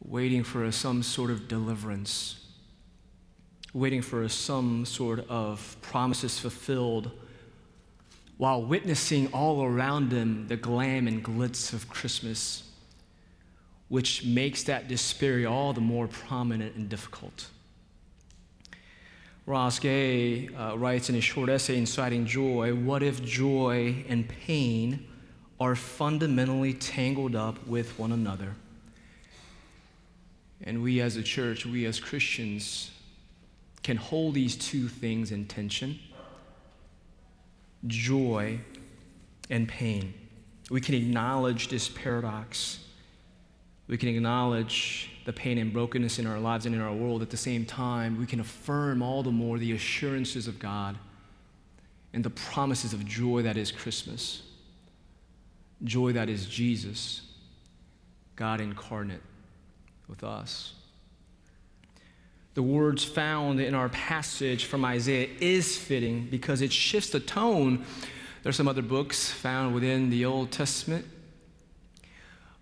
waiting 0.04 0.44
for 0.44 0.64
a, 0.64 0.72
some 0.72 1.04
sort 1.04 1.30
of 1.30 1.48
deliverance, 1.48 2.48
waiting 3.76 4.02
for 4.02 4.24
a, 4.24 4.30
some 4.30 4.88
sort 4.88 5.20
of 5.30 5.78
promises 5.84 6.40
fulfilled, 6.40 7.12
while 8.38 8.64
witnessing 8.64 9.28
all 9.34 9.64
around 9.64 10.10
them 10.10 10.48
the 10.48 10.58
glam 10.58 11.08
and 11.08 11.24
glitz 11.24 11.74
of 11.74 11.88
Christmas, 11.88 12.64
which 13.88 14.26
makes 14.26 14.64
that 14.64 14.88
despair 14.88 15.48
all 15.48 15.74
the 15.74 15.82
more 15.82 16.08
prominent 16.08 16.76
and 16.76 16.90
difficult. 16.90 17.50
Ross 19.48 19.80
Gay 19.80 20.50
uh, 20.50 20.78
writes 20.78 21.10
in 21.10 21.16
a 21.16 21.22
short 21.22 21.48
essay 21.48 21.78
inciting 21.78 22.26
joy 22.26 22.76
What 22.76 23.02
if 23.02 23.24
joy 23.24 24.04
and 24.10 24.28
pain 24.28 25.08
are 25.58 25.74
fundamentally 25.74 26.74
tangled 26.74 27.34
up 27.34 27.66
with 27.66 27.98
one 27.98 28.12
another? 28.12 28.56
And 30.62 30.84
we 30.84 31.00
as 31.00 31.16
a 31.16 31.24
church, 31.24 31.66
we 31.66 31.86
as 31.86 31.98
Christians, 31.98 32.92
can 33.84 33.96
hold 33.96 34.34
these 34.34 34.58
two 34.58 34.90
things 34.90 35.32
in 35.32 35.46
tension 35.46 35.98
joy 37.86 38.60
and 39.50 39.66
pain. 39.66 40.14
We 40.70 40.82
can 40.82 40.94
acknowledge 40.94 41.70
this 41.70 41.88
paradox. 41.88 42.80
We 43.88 43.98
can 43.98 44.10
acknowledge 44.10 45.10
the 45.28 45.34
pain 45.34 45.58
and 45.58 45.74
brokenness 45.74 46.20
in 46.20 46.26
our 46.26 46.40
lives 46.40 46.66
and 46.66 46.74
in 46.74 46.80
our 46.80 46.94
world, 46.94 47.22
at 47.22 47.30
the 47.30 47.36
same 47.36 47.66
time, 47.66 48.18
we 48.18 48.26
can 48.26 48.40
affirm 48.40 49.02
all 49.02 49.24
the 49.24 49.32
more 49.32 49.60
the 49.60 49.74
assurances 49.74 50.48
of 50.48 50.58
God 50.58 50.98
and 52.14 52.24
the 52.24 52.30
promises 52.30 52.94
of 52.94 53.06
joy 53.06 53.42
that 53.42 53.58
is 53.58 53.70
Christmas, 53.70 54.44
joy 55.84 56.14
that 56.14 56.30
is 56.30 56.46
Jesus, 56.46 57.24
God 58.38 58.62
incarnate 58.62 59.20
with 60.08 60.24
us. 60.24 60.76
The 62.54 62.64
words 62.64 63.04
found 63.04 63.60
in 63.60 63.76
our 63.76 63.90
passage 63.90 64.64
from 64.64 64.86
Isaiah 64.86 65.28
is 65.42 65.78
fitting 65.78 66.30
because 66.32 66.62
it 66.62 66.72
shifts 66.72 67.10
the 67.10 67.20
tone. 67.20 67.84
There 68.44 68.50
are 68.50 68.54
some 68.54 68.70
other 68.70 68.82
books 68.82 69.30
found 69.30 69.76
within 69.76 70.10
the 70.10 70.24
Old 70.24 70.52
Testament 70.52 71.06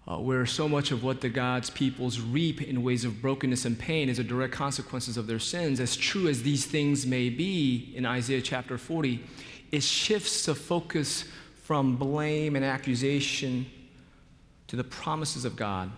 uh, 0.08 0.18
where 0.18 0.46
so 0.46 0.70
much 0.70 0.92
of 0.92 1.04
what 1.04 1.22
the 1.22 1.30
God's 1.30 1.70
peoples 1.70 2.20
reap 2.20 2.62
in 2.62 2.84
ways 2.84 3.06
of 3.06 3.22
brokenness 3.22 3.66
and 3.66 3.78
pain 3.78 4.08
is 4.08 4.20
a 4.20 4.24
direct 4.24 4.54
consequences 4.54 5.18
of 5.18 5.26
their 5.26 5.40
sins, 5.40 5.80
as 5.80 5.96
true 5.96 6.28
as 6.28 6.44
these 6.44 6.66
things 6.66 7.06
may 7.06 7.30
be 7.30 7.92
in 7.96 8.06
Isaiah 8.06 8.42
chapter 8.42 8.78
40, 8.78 9.24
it 9.72 9.82
shifts 9.82 10.46
the 10.46 10.54
focus 10.54 11.26
from 11.64 11.96
blame 11.96 12.56
and 12.56 12.64
accusation 12.64 13.66
to 14.68 14.76
the 14.76 14.84
promises 14.84 15.44
of 15.44 15.56
God, 15.56 15.92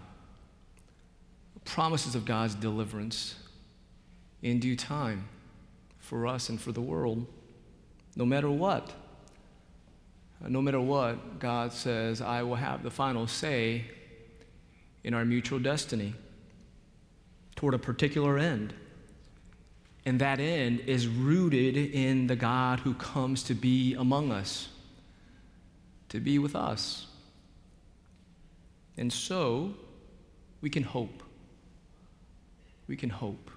promises 1.65 2.15
of 2.15 2.23
God's 2.23 2.55
deliverance 2.55 3.35
in 4.41 4.59
due 4.59 4.77
time 4.77 5.27
for 5.99 6.25
us 6.25 6.47
and 6.47 6.59
for 6.59 6.71
the 6.71 6.81
world, 6.81 7.25
no 8.15 8.25
matter 8.25 8.49
what. 8.49 8.93
No 10.45 10.61
matter 10.61 10.79
what, 10.79 11.39
God 11.39 11.73
says, 11.73 12.21
I 12.21 12.43
will 12.43 12.55
have 12.55 12.83
the 12.83 12.91
final 12.91 13.27
say 13.27 13.85
in 15.03 15.13
our 15.13 15.25
mutual 15.25 15.59
destiny 15.59 16.13
toward 17.55 17.73
a 17.73 17.79
particular 17.79 18.37
end. 18.37 18.73
And 20.05 20.21
that 20.21 20.39
end 20.39 20.81
is 20.81 21.07
rooted 21.07 21.75
in 21.75 22.27
the 22.27 22.35
God 22.35 22.79
who 22.79 22.93
comes 22.93 23.43
to 23.43 23.53
be 23.53 23.93
among 23.95 24.31
us, 24.31 24.69
to 26.09 26.19
be 26.19 26.39
with 26.39 26.55
us. 26.55 27.07
And 28.95 29.11
so 29.11 29.73
we 30.61 30.69
can 30.69 30.83
hope. 30.83 31.23
We 32.87 32.95
can 32.95 33.09
hope. 33.09 33.51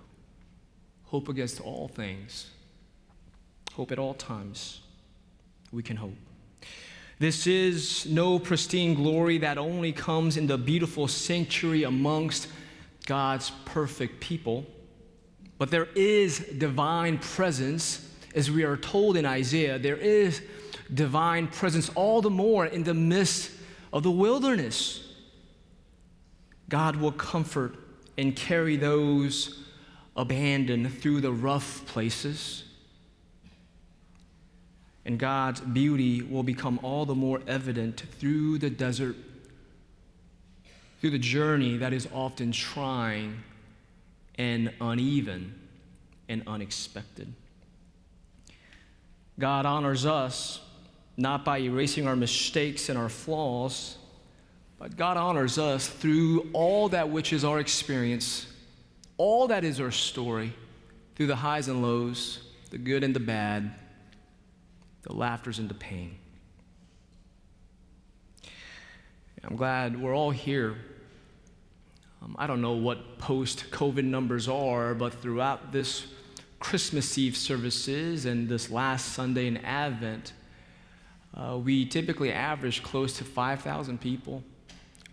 Hope 1.05 1.29
against 1.29 1.61
all 1.61 1.89
things. 1.89 2.51
Hope 3.75 3.93
at 3.93 3.99
all 3.99 4.15
times. 4.15 4.81
We 5.73 5.83
can 5.83 5.97
hope. 5.97 6.17
This 7.21 7.47
is 7.47 8.07
no 8.07 8.39
pristine 8.39 8.95
glory 8.95 9.37
that 9.39 9.59
only 9.59 9.93
comes 9.93 10.39
in 10.39 10.47
the 10.47 10.57
beautiful 10.57 11.07
sanctuary 11.07 11.83
amongst 11.85 12.49
God's 13.05 13.53
perfect 13.67 14.21
people, 14.21 14.65
but 15.59 15.71
there 15.71 15.89
is 15.95 16.39
divine 16.39 17.19
presence, 17.19 18.09
as 18.35 18.51
we 18.51 18.65
are 18.65 18.79
told 18.79 19.19
in 19.19 19.27
Isaiah. 19.27 19.79
There 19.79 19.99
is 19.99 20.41
divine 20.95 21.49
presence 21.49 21.91
all 21.91 22.23
the 22.23 22.31
more 22.31 22.65
in 22.65 22.85
the 22.85 22.95
midst 22.95 23.51
of 23.93 24.03
the 24.03 24.11
wilderness. 24.11 25.07
God 26.71 26.97
will 26.97 27.13
comfort 27.13 27.75
and 28.17 28.35
carry 28.35 28.77
those 28.77 29.63
abandoned 30.17 30.99
through 31.03 31.21
the 31.21 31.33
rough 31.33 31.85
places 31.85 32.65
and 35.11 35.19
God's 35.19 35.61
beauty 35.61 36.23
will 36.23 36.45
become 36.45 36.79
all 36.85 37.05
the 37.05 37.17
more 37.17 37.41
evident 37.49 38.05
through 38.21 38.59
the 38.59 38.71
desert, 38.71 39.17
through 41.01 41.11
the 41.11 41.19
journey 41.19 41.79
that 41.79 41.93
is 41.93 42.07
often 42.15 42.53
trying 42.53 43.43
and 44.37 44.73
uneven 44.81 45.53
and 46.29 46.45
unexpected. 46.47 47.35
God 49.37 49.67
honors 49.67 50.07
us 50.07 50.61
not 51.17 51.45
by 51.45 51.59
erasing 51.59 52.07
our 52.07 52.15
mistakes 52.15 52.89
and 52.89 52.97
our 52.97 53.09
flaws, 53.09 53.97
But 54.79 54.97
God 54.97 55.17
honors 55.17 55.59
us 55.59 55.89
through 55.89 56.51
all 56.53 56.89
that 56.91 57.11
which 57.11 57.33
is 57.33 57.45
our 57.45 57.59
experience, 57.59 58.47
all 59.17 59.49
that 59.49 59.65
is 59.65 59.81
our 59.81 59.91
story, 59.91 60.55
through 61.17 61.27
the 61.27 61.35
highs 61.35 61.67
and 61.67 61.83
lows, 61.83 62.45
the 62.71 62.79
good 62.79 63.03
and 63.03 63.13
the 63.13 63.21
bad, 63.21 63.75
the 65.03 65.13
laughters 65.13 65.59
into 65.59 65.75
pain. 65.75 66.17
I'm 69.43 69.57
glad 69.57 70.01
we're 70.01 70.15
all 70.15 70.31
here. 70.31 70.77
Um, 72.23 72.37
I 72.39 72.47
don't 72.47 72.61
know 72.61 72.75
what 72.75 73.19
post 73.19 73.71
COVID 73.71 74.05
numbers 74.05 74.49
are, 74.49 74.95
but 74.95 75.15
throughout 75.15 75.73
this 75.73 76.07
Christmas 76.59 77.17
Eve 77.17 77.37
services 77.37 78.27
and 78.27 78.49
this 78.49 78.71
last 78.71 79.15
Sunday 79.15 79.47
in 79.47 79.57
Advent, 79.59 80.35
uh, 81.35 81.57
we 81.57 81.87
typically 81.87 82.31
average 82.31 82.83
close 82.83 83.17
to 83.17 83.25
5,000 83.25 83.99
people. 83.99 84.43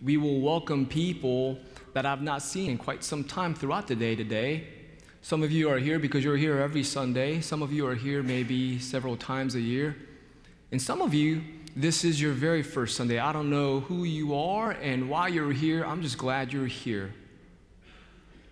We 0.02 0.18
will 0.18 0.40
welcome 0.40 0.84
people 0.84 1.58
that 1.94 2.04
I've 2.04 2.22
not 2.22 2.42
seen 2.42 2.70
in 2.70 2.78
quite 2.78 3.02
some 3.02 3.24
time 3.24 3.54
throughout 3.54 3.86
the 3.86 3.96
day 3.96 4.14
today. 4.14 4.68
Some 5.20 5.42
of 5.42 5.50
you 5.50 5.68
are 5.68 5.78
here 5.78 5.98
because 5.98 6.24
you're 6.24 6.36
here 6.36 6.58
every 6.58 6.84
Sunday. 6.84 7.40
Some 7.40 7.60
of 7.60 7.72
you 7.72 7.86
are 7.86 7.94
here 7.94 8.22
maybe 8.22 8.78
several 8.78 9.16
times 9.16 9.56
a 9.56 9.60
year. 9.60 9.96
And 10.70 10.80
some 10.80 11.02
of 11.02 11.12
you, 11.12 11.42
this 11.74 12.04
is 12.04 12.20
your 12.20 12.32
very 12.32 12.62
first 12.62 12.96
Sunday. 12.96 13.18
I 13.18 13.32
don't 13.32 13.50
know 13.50 13.80
who 13.80 14.04
you 14.04 14.34
are 14.34 14.70
and 14.70 15.08
why 15.10 15.28
you're 15.28 15.52
here. 15.52 15.84
I'm 15.84 16.02
just 16.02 16.18
glad 16.18 16.52
you're 16.52 16.66
here. 16.66 17.12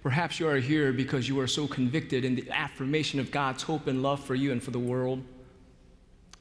Perhaps 0.03 0.39
you 0.39 0.49
are 0.49 0.57
here 0.57 0.93
because 0.93 1.29
you 1.29 1.41
are 1.41 1.47
so 1.47 1.67
convicted 1.67 2.25
in 2.25 2.37
the 2.37 2.51
affirmation 2.51 3.21
of 3.21 3.31
God's 3.31 3.63
hope 3.63 3.87
and 3.87 4.03
love 4.03 4.23
for 4.25 4.35
you 4.35 4.53
and 4.53 4.63
for 4.63 4.71
the 4.71 4.79
world. 4.79 5.23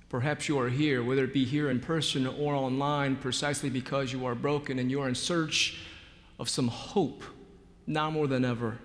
Perhaps 0.10 0.48
you 0.48 0.60
are 0.60 0.70
here, 0.70 1.04
whether 1.04 1.24
it 1.24 1.34
be 1.34 1.46
here 1.46 1.70
in 1.70 1.80
person 1.80 2.28
or 2.28 2.54
online, 2.54 3.16
precisely 3.16 3.70
because 3.70 4.14
you 4.14 4.26
are 4.26 4.36
broken 4.36 4.80
and 4.80 4.92
you 4.92 5.02
are 5.02 5.10
in 5.10 5.16
search 5.16 5.80
of 6.40 6.48
some 6.48 6.68
hope, 6.68 7.24
now 7.88 8.10
more 8.12 8.28
than 8.28 8.46
ever. 8.46 8.78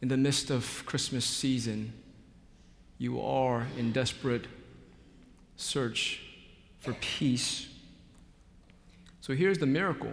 In 0.00 0.08
the 0.08 0.16
midst 0.16 0.50
of 0.50 0.82
Christmas 0.86 1.26
season, 1.26 1.92
you 2.96 3.20
are 3.20 3.66
in 3.76 3.92
desperate 3.92 4.46
search 5.56 6.22
for 6.80 6.94
peace. 6.94 7.68
So 9.20 9.34
here's 9.34 9.58
the 9.58 9.66
miracle. 9.66 10.12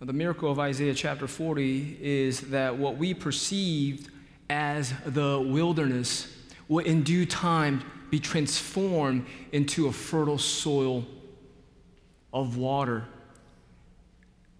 The 0.00 0.12
miracle 0.12 0.50
of 0.50 0.58
Isaiah 0.58 0.94
chapter 0.94 1.26
40 1.26 1.98
is 2.00 2.40
that 2.50 2.76
what 2.76 2.96
we 2.96 3.14
perceived 3.14 4.10
as 4.50 4.92
the 5.04 5.40
wilderness 5.40 6.32
will 6.68 6.84
in 6.84 7.02
due 7.02 7.26
time 7.26 7.82
be 8.10 8.18
transformed 8.18 9.26
into 9.52 9.86
a 9.86 9.92
fertile 9.92 10.38
soil 10.38 11.04
of 12.32 12.56
water, 12.56 13.04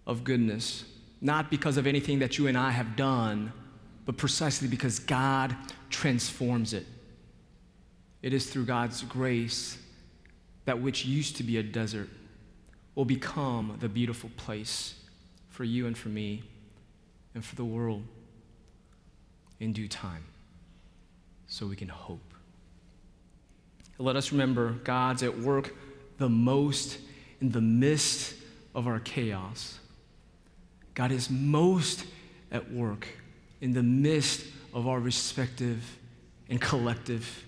of 0.05 0.23
goodness. 0.23 0.83
Not 1.21 1.49
because 1.49 1.77
of 1.77 1.85
anything 1.85 2.19
that 2.19 2.37
you 2.37 2.47
and 2.47 2.57
I 2.57 2.71
have 2.71 2.95
done, 2.95 3.51
but 4.05 4.17
precisely 4.17 4.67
because 4.67 4.99
God 4.99 5.55
transforms 5.89 6.73
it. 6.73 6.85
It 8.21 8.33
is 8.33 8.49
through 8.49 8.65
God's 8.65 9.03
grace 9.03 9.77
that 10.65 10.81
which 10.81 11.05
used 11.05 11.37
to 11.37 11.43
be 11.43 11.57
a 11.57 11.63
desert 11.63 12.09
will 12.95 13.05
become 13.05 13.77
the 13.79 13.89
beautiful 13.89 14.29
place 14.37 14.95
for 15.49 15.63
you 15.63 15.87
and 15.87 15.97
for 15.97 16.09
me 16.09 16.43
and 17.33 17.43
for 17.43 17.55
the 17.55 17.65
world 17.65 18.03
in 19.59 19.73
due 19.73 19.87
time 19.87 20.23
so 21.47 21.65
we 21.65 21.75
can 21.75 21.89
hope. 21.89 22.33
Let 23.97 24.15
us 24.15 24.31
remember 24.31 24.71
God's 24.83 25.23
at 25.23 25.37
work 25.37 25.75
the 26.17 26.29
most 26.29 26.99
in 27.41 27.51
the 27.51 27.61
midst 27.61 28.33
of 28.75 28.87
our 28.87 28.99
chaos. 28.99 29.78
God 30.99 31.13
is 31.13 31.29
most 31.29 32.03
at 32.51 32.73
work 32.73 33.07
in 33.61 33.71
the 33.71 33.81
midst 33.81 34.45
of 34.73 34.85
our 34.85 34.99
respective 34.99 35.97
and 36.49 36.59
collective 36.59 37.45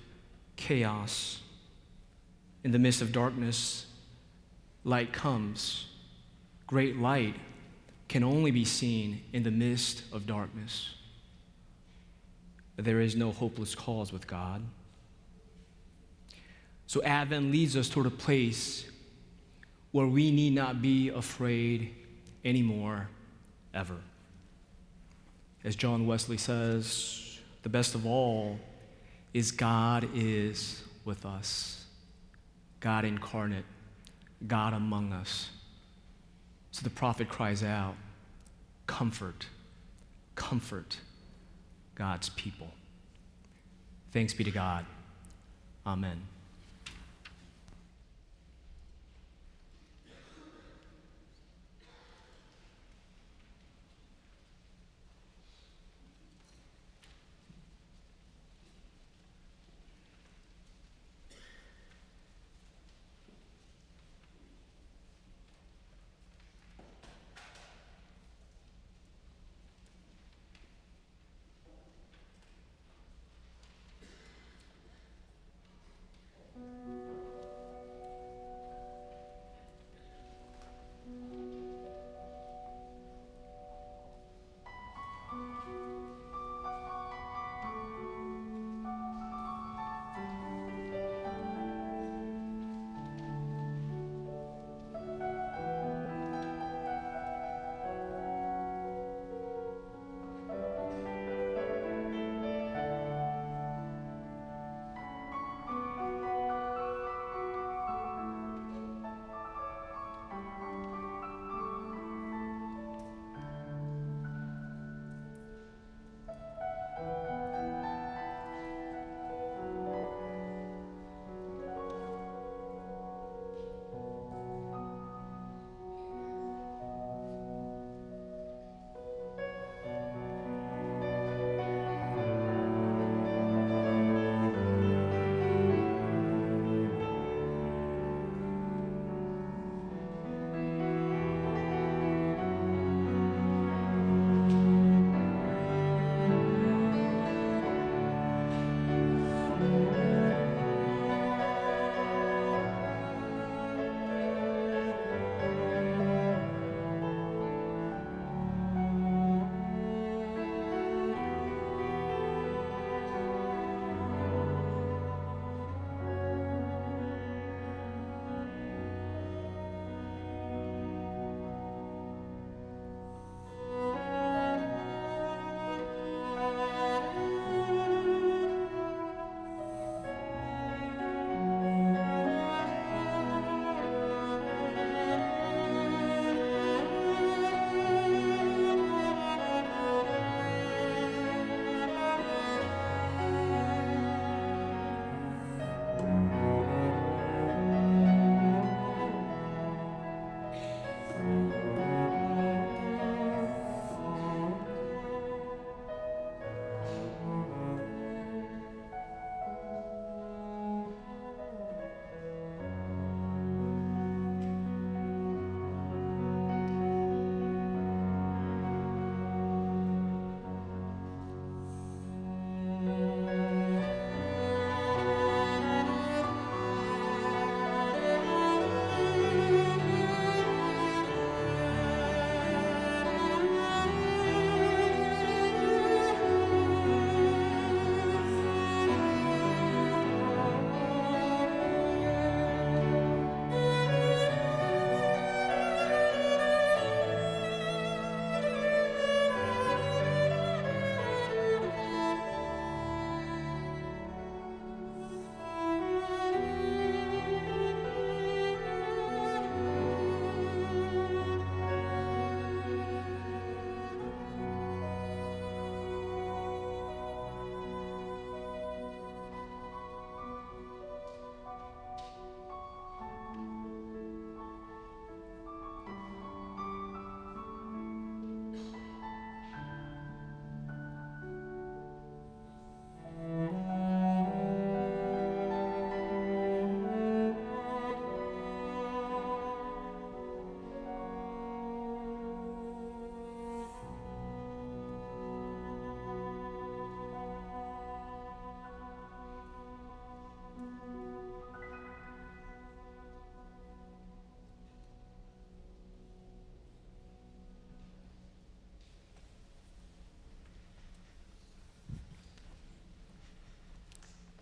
chaos. 0.55 1.41
In 2.63 2.71
the 2.71 2.79
midst 2.79 3.01
of 3.01 3.11
darkness, 3.11 3.87
light 4.85 5.11
comes. 5.11 5.87
Great 6.65 6.95
light 6.95 7.35
can 8.07 8.23
only 8.23 8.51
be 8.51 8.63
seen 8.63 9.21
in 9.33 9.43
the 9.43 9.51
midst 9.51 10.03
of 10.13 10.25
darkness. 10.25 10.95
There 12.77 13.01
is 13.01 13.17
no 13.17 13.33
hopeless 13.33 13.75
cause 13.75 14.13
with 14.13 14.27
God. 14.27 14.63
So, 16.87 17.03
Advent 17.03 17.51
leads 17.51 17.75
us 17.75 17.89
toward 17.89 18.05
a 18.05 18.11
place 18.11 18.85
where 19.91 20.07
we 20.07 20.31
need 20.31 20.53
not 20.53 20.81
be 20.81 21.09
afraid 21.09 21.93
anymore, 22.45 23.09
ever. 23.73 23.97
As 25.63 25.75
John 25.75 26.05
Wesley 26.05 26.37
says, 26.37 27.39
the 27.63 27.69
best 27.69 27.95
of 27.95 28.05
all 28.05 28.59
is 29.33 29.51
God 29.51 30.09
is 30.13 30.83
with 31.05 31.25
us, 31.25 31.85
God 32.79 33.05
incarnate, 33.05 33.65
God 34.47 34.73
among 34.73 35.13
us. 35.13 35.49
So 36.71 36.83
the 36.83 36.89
prophet 36.89 37.29
cries 37.29 37.63
out, 37.63 37.95
Comfort, 38.87 39.45
comfort 40.35 40.97
God's 41.95 42.29
people. 42.29 42.71
Thanks 44.11 44.33
be 44.33 44.43
to 44.43 44.51
God. 44.51 44.85
Amen. 45.85 46.21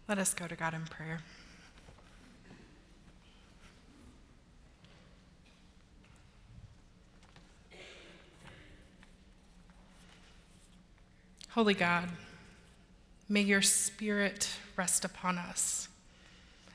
Let 0.10 0.18
us 0.18 0.34
go 0.34 0.48
to 0.48 0.56
God 0.56 0.74
in 0.74 0.86
prayer. 0.86 1.20
Holy 11.50 11.76
God, 11.76 12.10
may 13.30 13.42
your 13.42 13.62
spirit 13.62 14.50
rest 14.76 15.06
upon 15.06 15.38
us, 15.38 15.90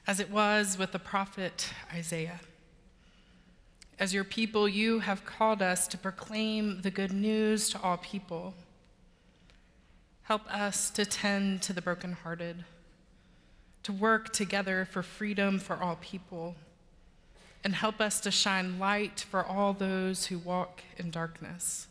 as 0.07 0.21
it 0.21 0.31
was 0.31 0.79
with 0.79 0.93
the 0.93 1.01
prophet 1.01 1.71
Isaiah. 1.93 2.39
As 3.99 4.15
your 4.15 4.23
people, 4.23 4.69
you 4.69 5.01
have 5.01 5.25
called 5.25 5.61
us 5.61 5.89
to 5.89 5.99
proclaim 5.99 6.83
the 6.83 6.91
good 6.93 7.13
news 7.13 7.69
to 7.71 7.83
all 7.83 7.97
people. 7.97 8.55
Help 10.23 10.47
us 10.55 10.89
to 10.91 11.05
tend 11.05 11.63
to 11.63 11.73
the 11.73 11.83
brokenhearted, 11.83 12.65
to 13.85 13.93
work 13.93 14.33
together 14.33 14.87
for 14.91 15.03
freedom 15.03 15.59
for 15.59 15.83
all 15.83 15.97
people, 16.01 16.57
and 17.63 17.75
help 17.75 18.01
us 18.01 18.21
to 18.21 18.31
shine 18.31 18.79
light 18.79 19.25
for 19.31 19.45
all 19.45 19.73
those 19.73 20.27
who 20.27 20.39
walk 20.39 20.83
in 20.99 21.11
darkness. 21.11 21.87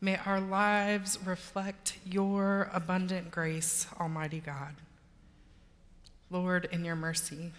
May 0.00 0.18
our 0.18 0.40
lives 0.40 1.18
reflect 1.24 1.98
your 2.04 2.70
abundant 2.72 3.30
grace, 3.30 3.86
Almighty 3.98 4.40
God. 4.40 4.74
Lord, 6.30 6.68
in 6.70 6.84
your 6.84 6.96
mercy. 6.96 7.52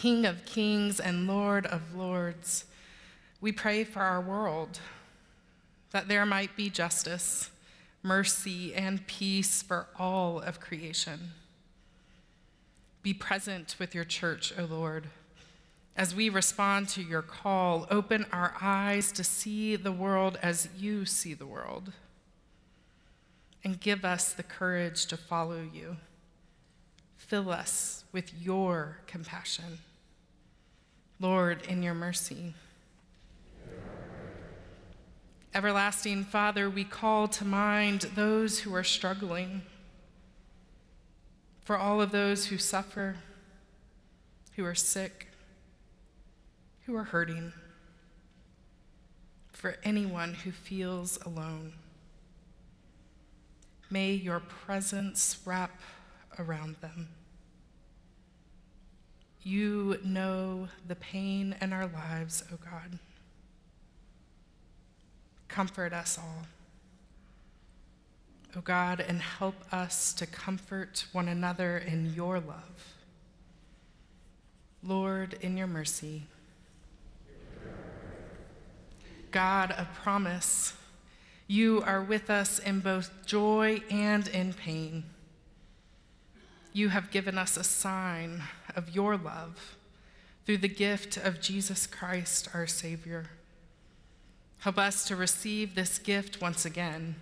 King 0.00 0.24
of 0.24 0.46
kings 0.46 0.98
and 0.98 1.26
Lord 1.26 1.66
of 1.66 1.94
lords, 1.94 2.64
we 3.42 3.52
pray 3.52 3.84
for 3.84 4.00
our 4.00 4.22
world, 4.22 4.80
that 5.90 6.08
there 6.08 6.24
might 6.24 6.56
be 6.56 6.70
justice, 6.70 7.50
mercy, 8.02 8.74
and 8.74 9.06
peace 9.06 9.62
for 9.62 9.86
all 9.98 10.40
of 10.40 10.60
creation. 10.60 11.32
Be 13.02 13.14
present 13.14 13.76
with 13.78 13.94
your 13.94 14.04
church, 14.04 14.52
O 14.58 14.64
Lord. 14.64 15.06
As 15.96 16.14
we 16.14 16.28
respond 16.28 16.88
to 16.90 17.02
your 17.02 17.22
call, 17.22 17.86
open 17.90 18.26
our 18.32 18.54
eyes 18.60 19.12
to 19.12 19.24
see 19.24 19.76
the 19.76 19.92
world 19.92 20.38
as 20.42 20.68
you 20.78 21.04
see 21.04 21.34
the 21.34 21.46
world. 21.46 21.92
And 23.62 23.80
give 23.80 24.04
us 24.04 24.32
the 24.32 24.42
courage 24.42 25.06
to 25.06 25.16
follow 25.16 25.62
you. 25.72 25.96
Fill 27.16 27.50
us 27.50 28.04
with 28.12 28.32
your 28.40 28.98
compassion. 29.06 29.78
Lord, 31.18 31.62
in 31.66 31.82
your 31.82 31.94
mercy. 31.94 32.54
Everlasting 35.52 36.24
Father, 36.24 36.70
we 36.70 36.84
call 36.84 37.26
to 37.26 37.44
mind 37.44 38.02
those 38.14 38.60
who 38.60 38.72
are 38.72 38.84
struggling, 38.84 39.62
for 41.64 41.76
all 41.76 42.00
of 42.00 42.12
those 42.12 42.46
who 42.46 42.56
suffer, 42.56 43.16
who 44.54 44.64
are 44.64 44.76
sick, 44.76 45.26
who 46.86 46.94
are 46.94 47.04
hurting, 47.04 47.52
for 49.50 49.76
anyone 49.82 50.34
who 50.34 50.52
feels 50.52 51.18
alone. 51.26 51.72
May 53.90 54.12
your 54.12 54.38
presence 54.38 55.40
wrap 55.44 55.80
around 56.38 56.76
them. 56.76 57.08
You 59.42 59.98
know 60.04 60.68
the 60.86 60.94
pain 60.94 61.56
in 61.60 61.72
our 61.72 61.88
lives, 61.88 62.44
O 62.52 62.54
oh 62.54 62.58
God. 62.64 63.00
Comfort 65.50 65.92
us 65.92 66.18
all. 66.18 66.46
O 68.54 68.58
oh 68.58 68.60
God, 68.62 69.00
and 69.00 69.20
help 69.20 69.54
us 69.72 70.12
to 70.14 70.26
comfort 70.26 71.06
one 71.12 71.28
another 71.28 71.78
in 71.78 72.14
your 72.14 72.40
love. 72.40 72.94
Lord, 74.82 75.36
in 75.40 75.56
your 75.56 75.66
mercy. 75.66 76.24
God 79.30 79.70
of 79.72 79.92
promise, 79.94 80.74
you 81.46 81.82
are 81.82 82.02
with 82.02 82.30
us 82.30 82.58
in 82.58 82.80
both 82.80 83.10
joy 83.26 83.82
and 83.90 84.26
in 84.28 84.52
pain. 84.52 85.04
You 86.72 86.88
have 86.88 87.10
given 87.10 87.38
us 87.38 87.56
a 87.56 87.64
sign 87.64 88.42
of 88.74 88.94
your 88.94 89.16
love 89.16 89.76
through 90.44 90.58
the 90.58 90.68
gift 90.68 91.16
of 91.16 91.40
Jesus 91.40 91.86
Christ, 91.86 92.48
our 92.54 92.66
Savior. 92.66 93.30
Help 94.60 94.78
us 94.78 95.04
to 95.06 95.16
receive 95.16 95.74
this 95.74 95.98
gift 95.98 96.40
once 96.40 96.64
again 96.64 97.16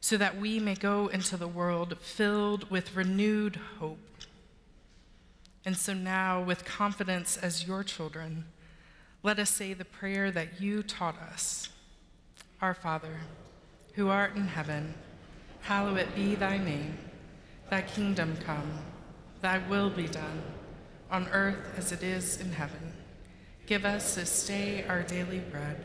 so 0.00 0.16
that 0.16 0.38
we 0.38 0.58
may 0.58 0.74
go 0.74 1.08
into 1.08 1.36
the 1.36 1.48
world 1.48 1.98
filled 1.98 2.70
with 2.70 2.94
renewed 2.94 3.56
hope. 3.78 3.98
And 5.64 5.76
so 5.76 5.92
now, 5.92 6.40
with 6.40 6.64
confidence 6.64 7.36
as 7.36 7.66
your 7.66 7.82
children, 7.82 8.44
let 9.22 9.38
us 9.38 9.50
say 9.50 9.74
the 9.74 9.84
prayer 9.84 10.30
that 10.30 10.60
you 10.60 10.82
taught 10.82 11.18
us 11.20 11.68
Our 12.62 12.74
Father, 12.74 13.18
who 13.94 14.08
art 14.08 14.36
in 14.36 14.46
heaven, 14.46 14.94
hallowed 15.62 16.14
be 16.14 16.34
thy 16.34 16.58
name. 16.58 16.98
Thy 17.70 17.82
kingdom 17.82 18.36
come, 18.44 18.78
thy 19.42 19.58
will 19.68 19.90
be 19.90 20.06
done, 20.06 20.42
on 21.10 21.28
earth 21.28 21.74
as 21.76 21.92
it 21.92 22.02
is 22.02 22.40
in 22.40 22.52
heaven. 22.52 22.92
Give 23.66 23.84
us 23.84 24.14
this 24.14 24.46
day 24.46 24.84
our 24.88 25.02
daily 25.02 25.40
bread, 25.40 25.84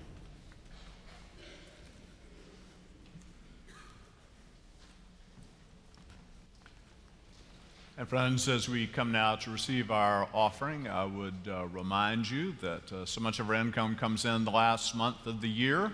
And 8.01 8.09
friends, 8.09 8.49
as 8.49 8.67
we 8.67 8.87
come 8.87 9.11
now 9.11 9.35
to 9.35 9.51
receive 9.51 9.91
our 9.91 10.27
offering, 10.33 10.87
I 10.87 11.05
would 11.05 11.47
uh, 11.47 11.67
remind 11.67 12.27
you 12.27 12.55
that 12.59 12.91
uh, 12.91 13.05
so 13.05 13.21
much 13.21 13.39
of 13.39 13.47
our 13.47 13.53
income 13.53 13.95
comes 13.95 14.25
in 14.25 14.43
the 14.43 14.49
last 14.49 14.95
month 14.95 15.27
of 15.27 15.39
the 15.39 15.47
year. 15.47 15.93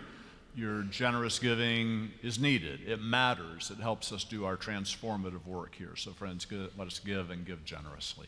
Your 0.55 0.83
generous 0.83 1.37
giving 1.37 2.13
is 2.23 2.39
needed. 2.39 2.79
It 2.87 3.01
matters. 3.01 3.71
It 3.71 3.81
helps 3.81 4.13
us 4.13 4.23
do 4.23 4.45
our 4.45 4.55
transformative 4.55 5.45
work 5.45 5.75
here. 5.75 5.97
So, 5.97 6.13
friends, 6.13 6.47
let 6.77 6.87
us 6.87 6.99
give 6.99 7.29
and 7.29 7.45
give 7.45 7.65
generously. 7.65 8.27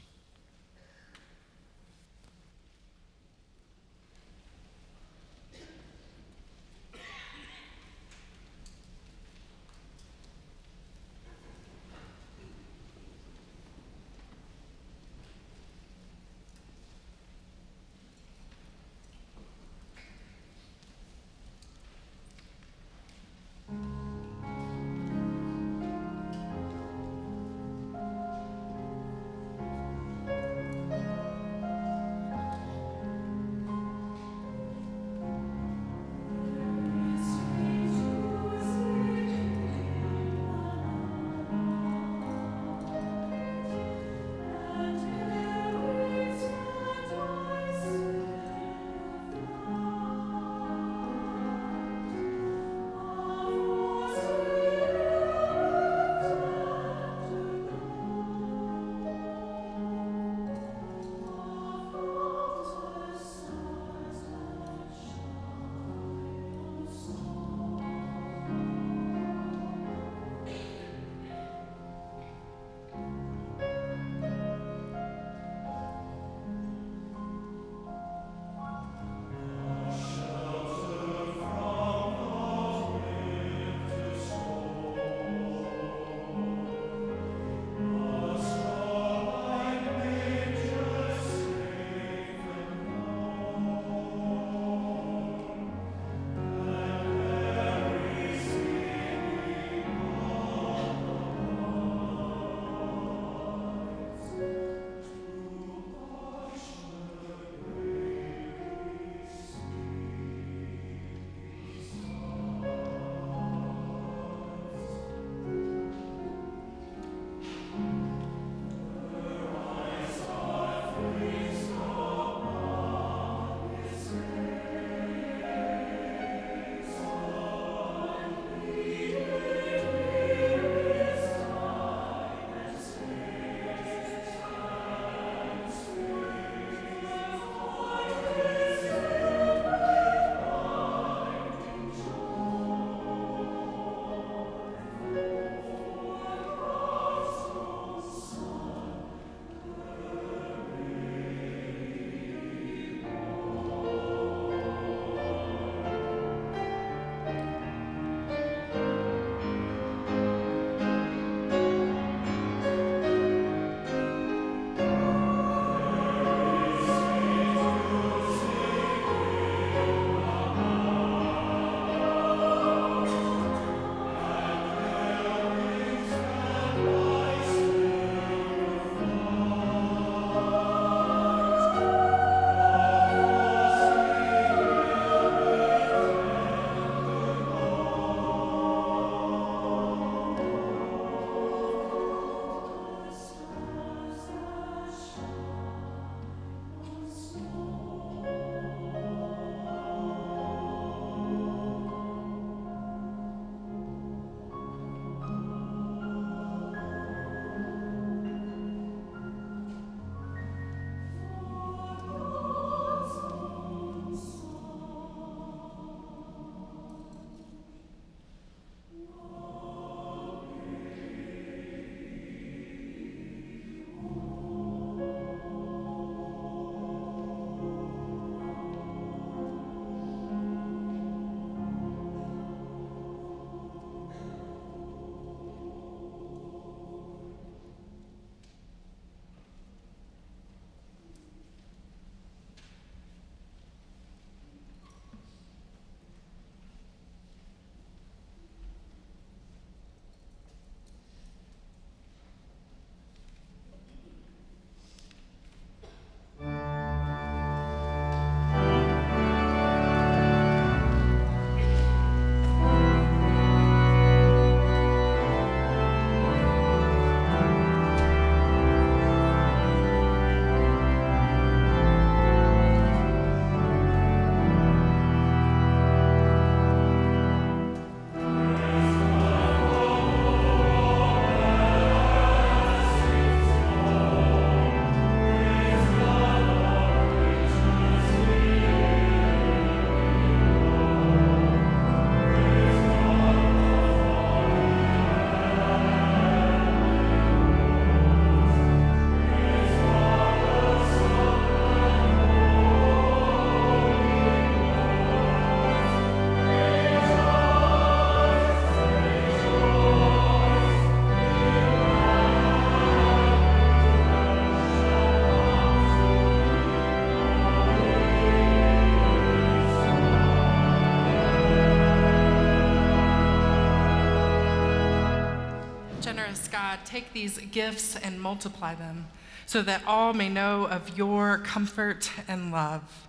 God, 326.80 326.86
take 326.86 327.14
these 327.14 327.38
gifts 327.38 327.96
and 327.96 328.22
multiply 328.22 328.76
them 328.76 329.08
so 329.46 329.62
that 329.62 329.82
all 329.86 330.14
may 330.14 330.30
know 330.30 330.66
of 330.66 330.98
your 330.98 331.40
comfort 331.40 332.12
and 332.28 332.52
love. 332.52 333.08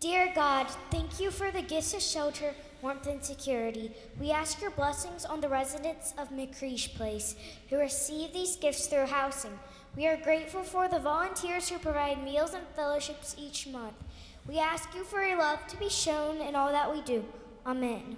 Dear 0.00 0.32
God, 0.34 0.66
thank 0.90 1.20
you 1.20 1.30
for 1.30 1.50
the 1.50 1.62
gifts 1.62 1.94
of 1.94 2.02
shelter, 2.02 2.54
warmth, 2.82 3.06
and 3.06 3.24
security. 3.24 3.92
We 4.20 4.30
ask 4.30 4.60
your 4.60 4.72
blessings 4.72 5.24
on 5.24 5.40
the 5.40 5.48
residents 5.48 6.12
of 6.18 6.30
McCreesh 6.30 6.94
Place 6.94 7.36
who 7.70 7.78
receive 7.78 8.32
these 8.32 8.56
gifts 8.56 8.88
through 8.88 9.06
housing. 9.06 9.58
We 9.96 10.06
are 10.06 10.16
grateful 10.16 10.64
for 10.64 10.88
the 10.88 10.98
volunteers 10.98 11.68
who 11.68 11.78
provide 11.78 12.22
meals 12.24 12.52
and 12.52 12.66
fellowships 12.76 13.36
each 13.38 13.68
month. 13.68 13.94
We 14.46 14.58
ask 14.58 14.94
you 14.94 15.04
for 15.04 15.22
your 15.22 15.38
love 15.38 15.66
to 15.68 15.76
be 15.78 15.88
shown 15.88 16.42
in 16.42 16.54
all 16.56 16.70
that 16.70 16.92
we 16.92 17.00
do. 17.02 17.24
Amen. 17.64 18.16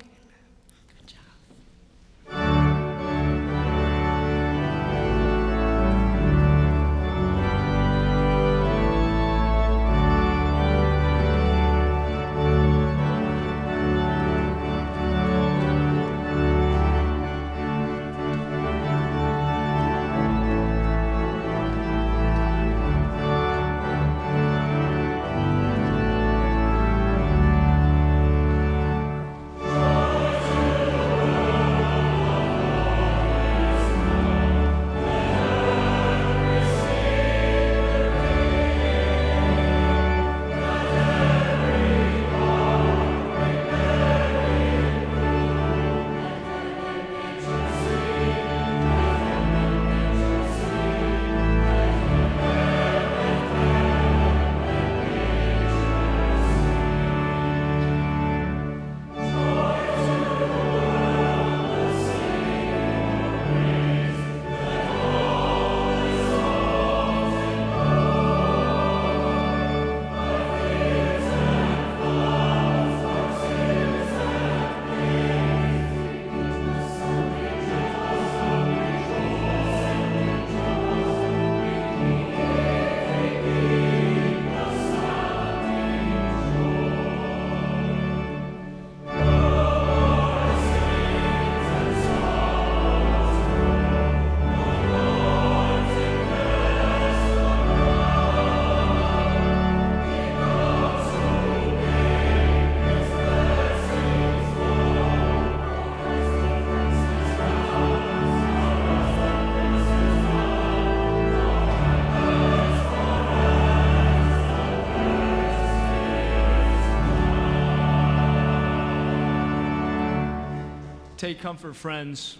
Take 121.26 121.40
comfort, 121.40 121.74
friends. 121.74 122.38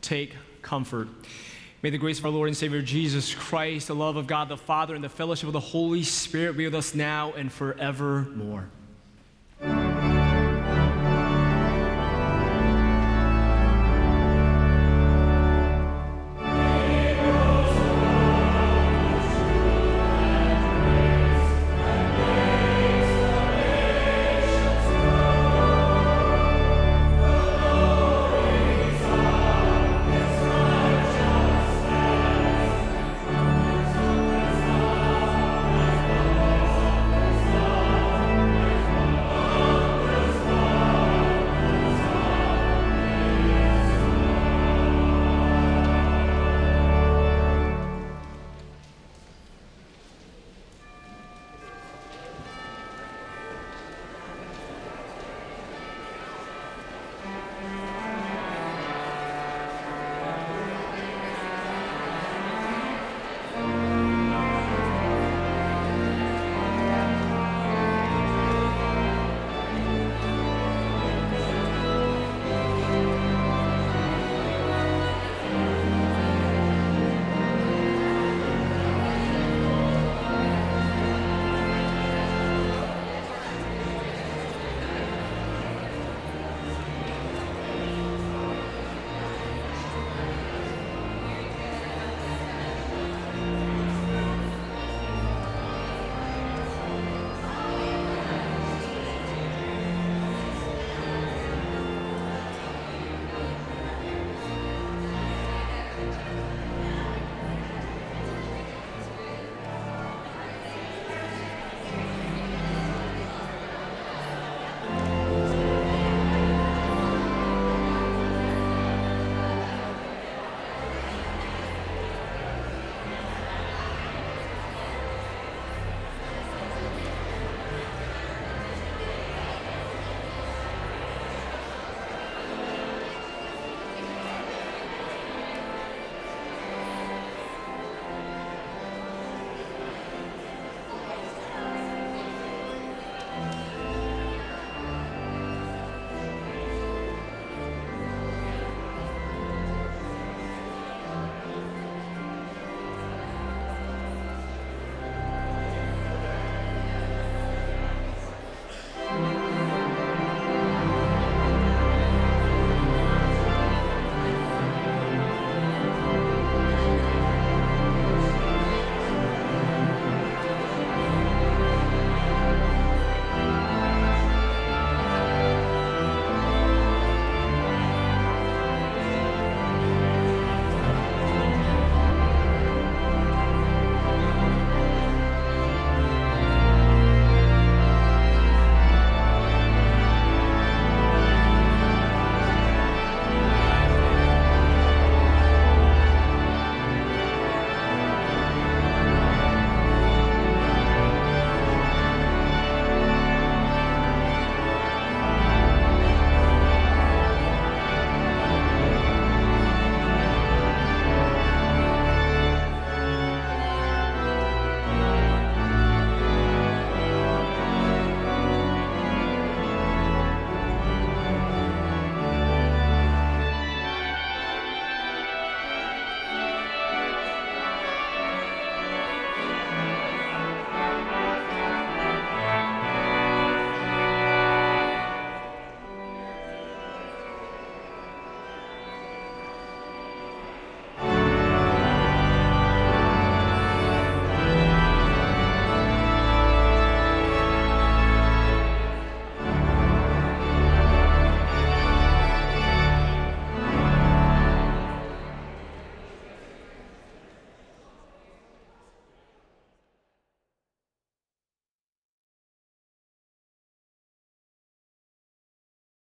Take 0.00 0.34
comfort. 0.60 1.06
May 1.82 1.90
the 1.90 1.98
grace 1.98 2.18
of 2.18 2.24
our 2.24 2.32
Lord 2.32 2.48
and 2.48 2.56
Savior 2.56 2.82
Jesus 2.82 3.32
Christ, 3.32 3.86
the 3.86 3.94
love 3.94 4.16
of 4.16 4.26
God 4.26 4.48
the 4.48 4.56
Father, 4.56 4.96
and 4.96 5.04
the 5.04 5.08
fellowship 5.08 5.46
of 5.46 5.52
the 5.52 5.60
Holy 5.60 6.02
Spirit 6.02 6.56
be 6.56 6.64
with 6.64 6.74
us 6.74 6.96
now 6.96 7.32
and 7.34 7.52
forevermore. 7.52 8.66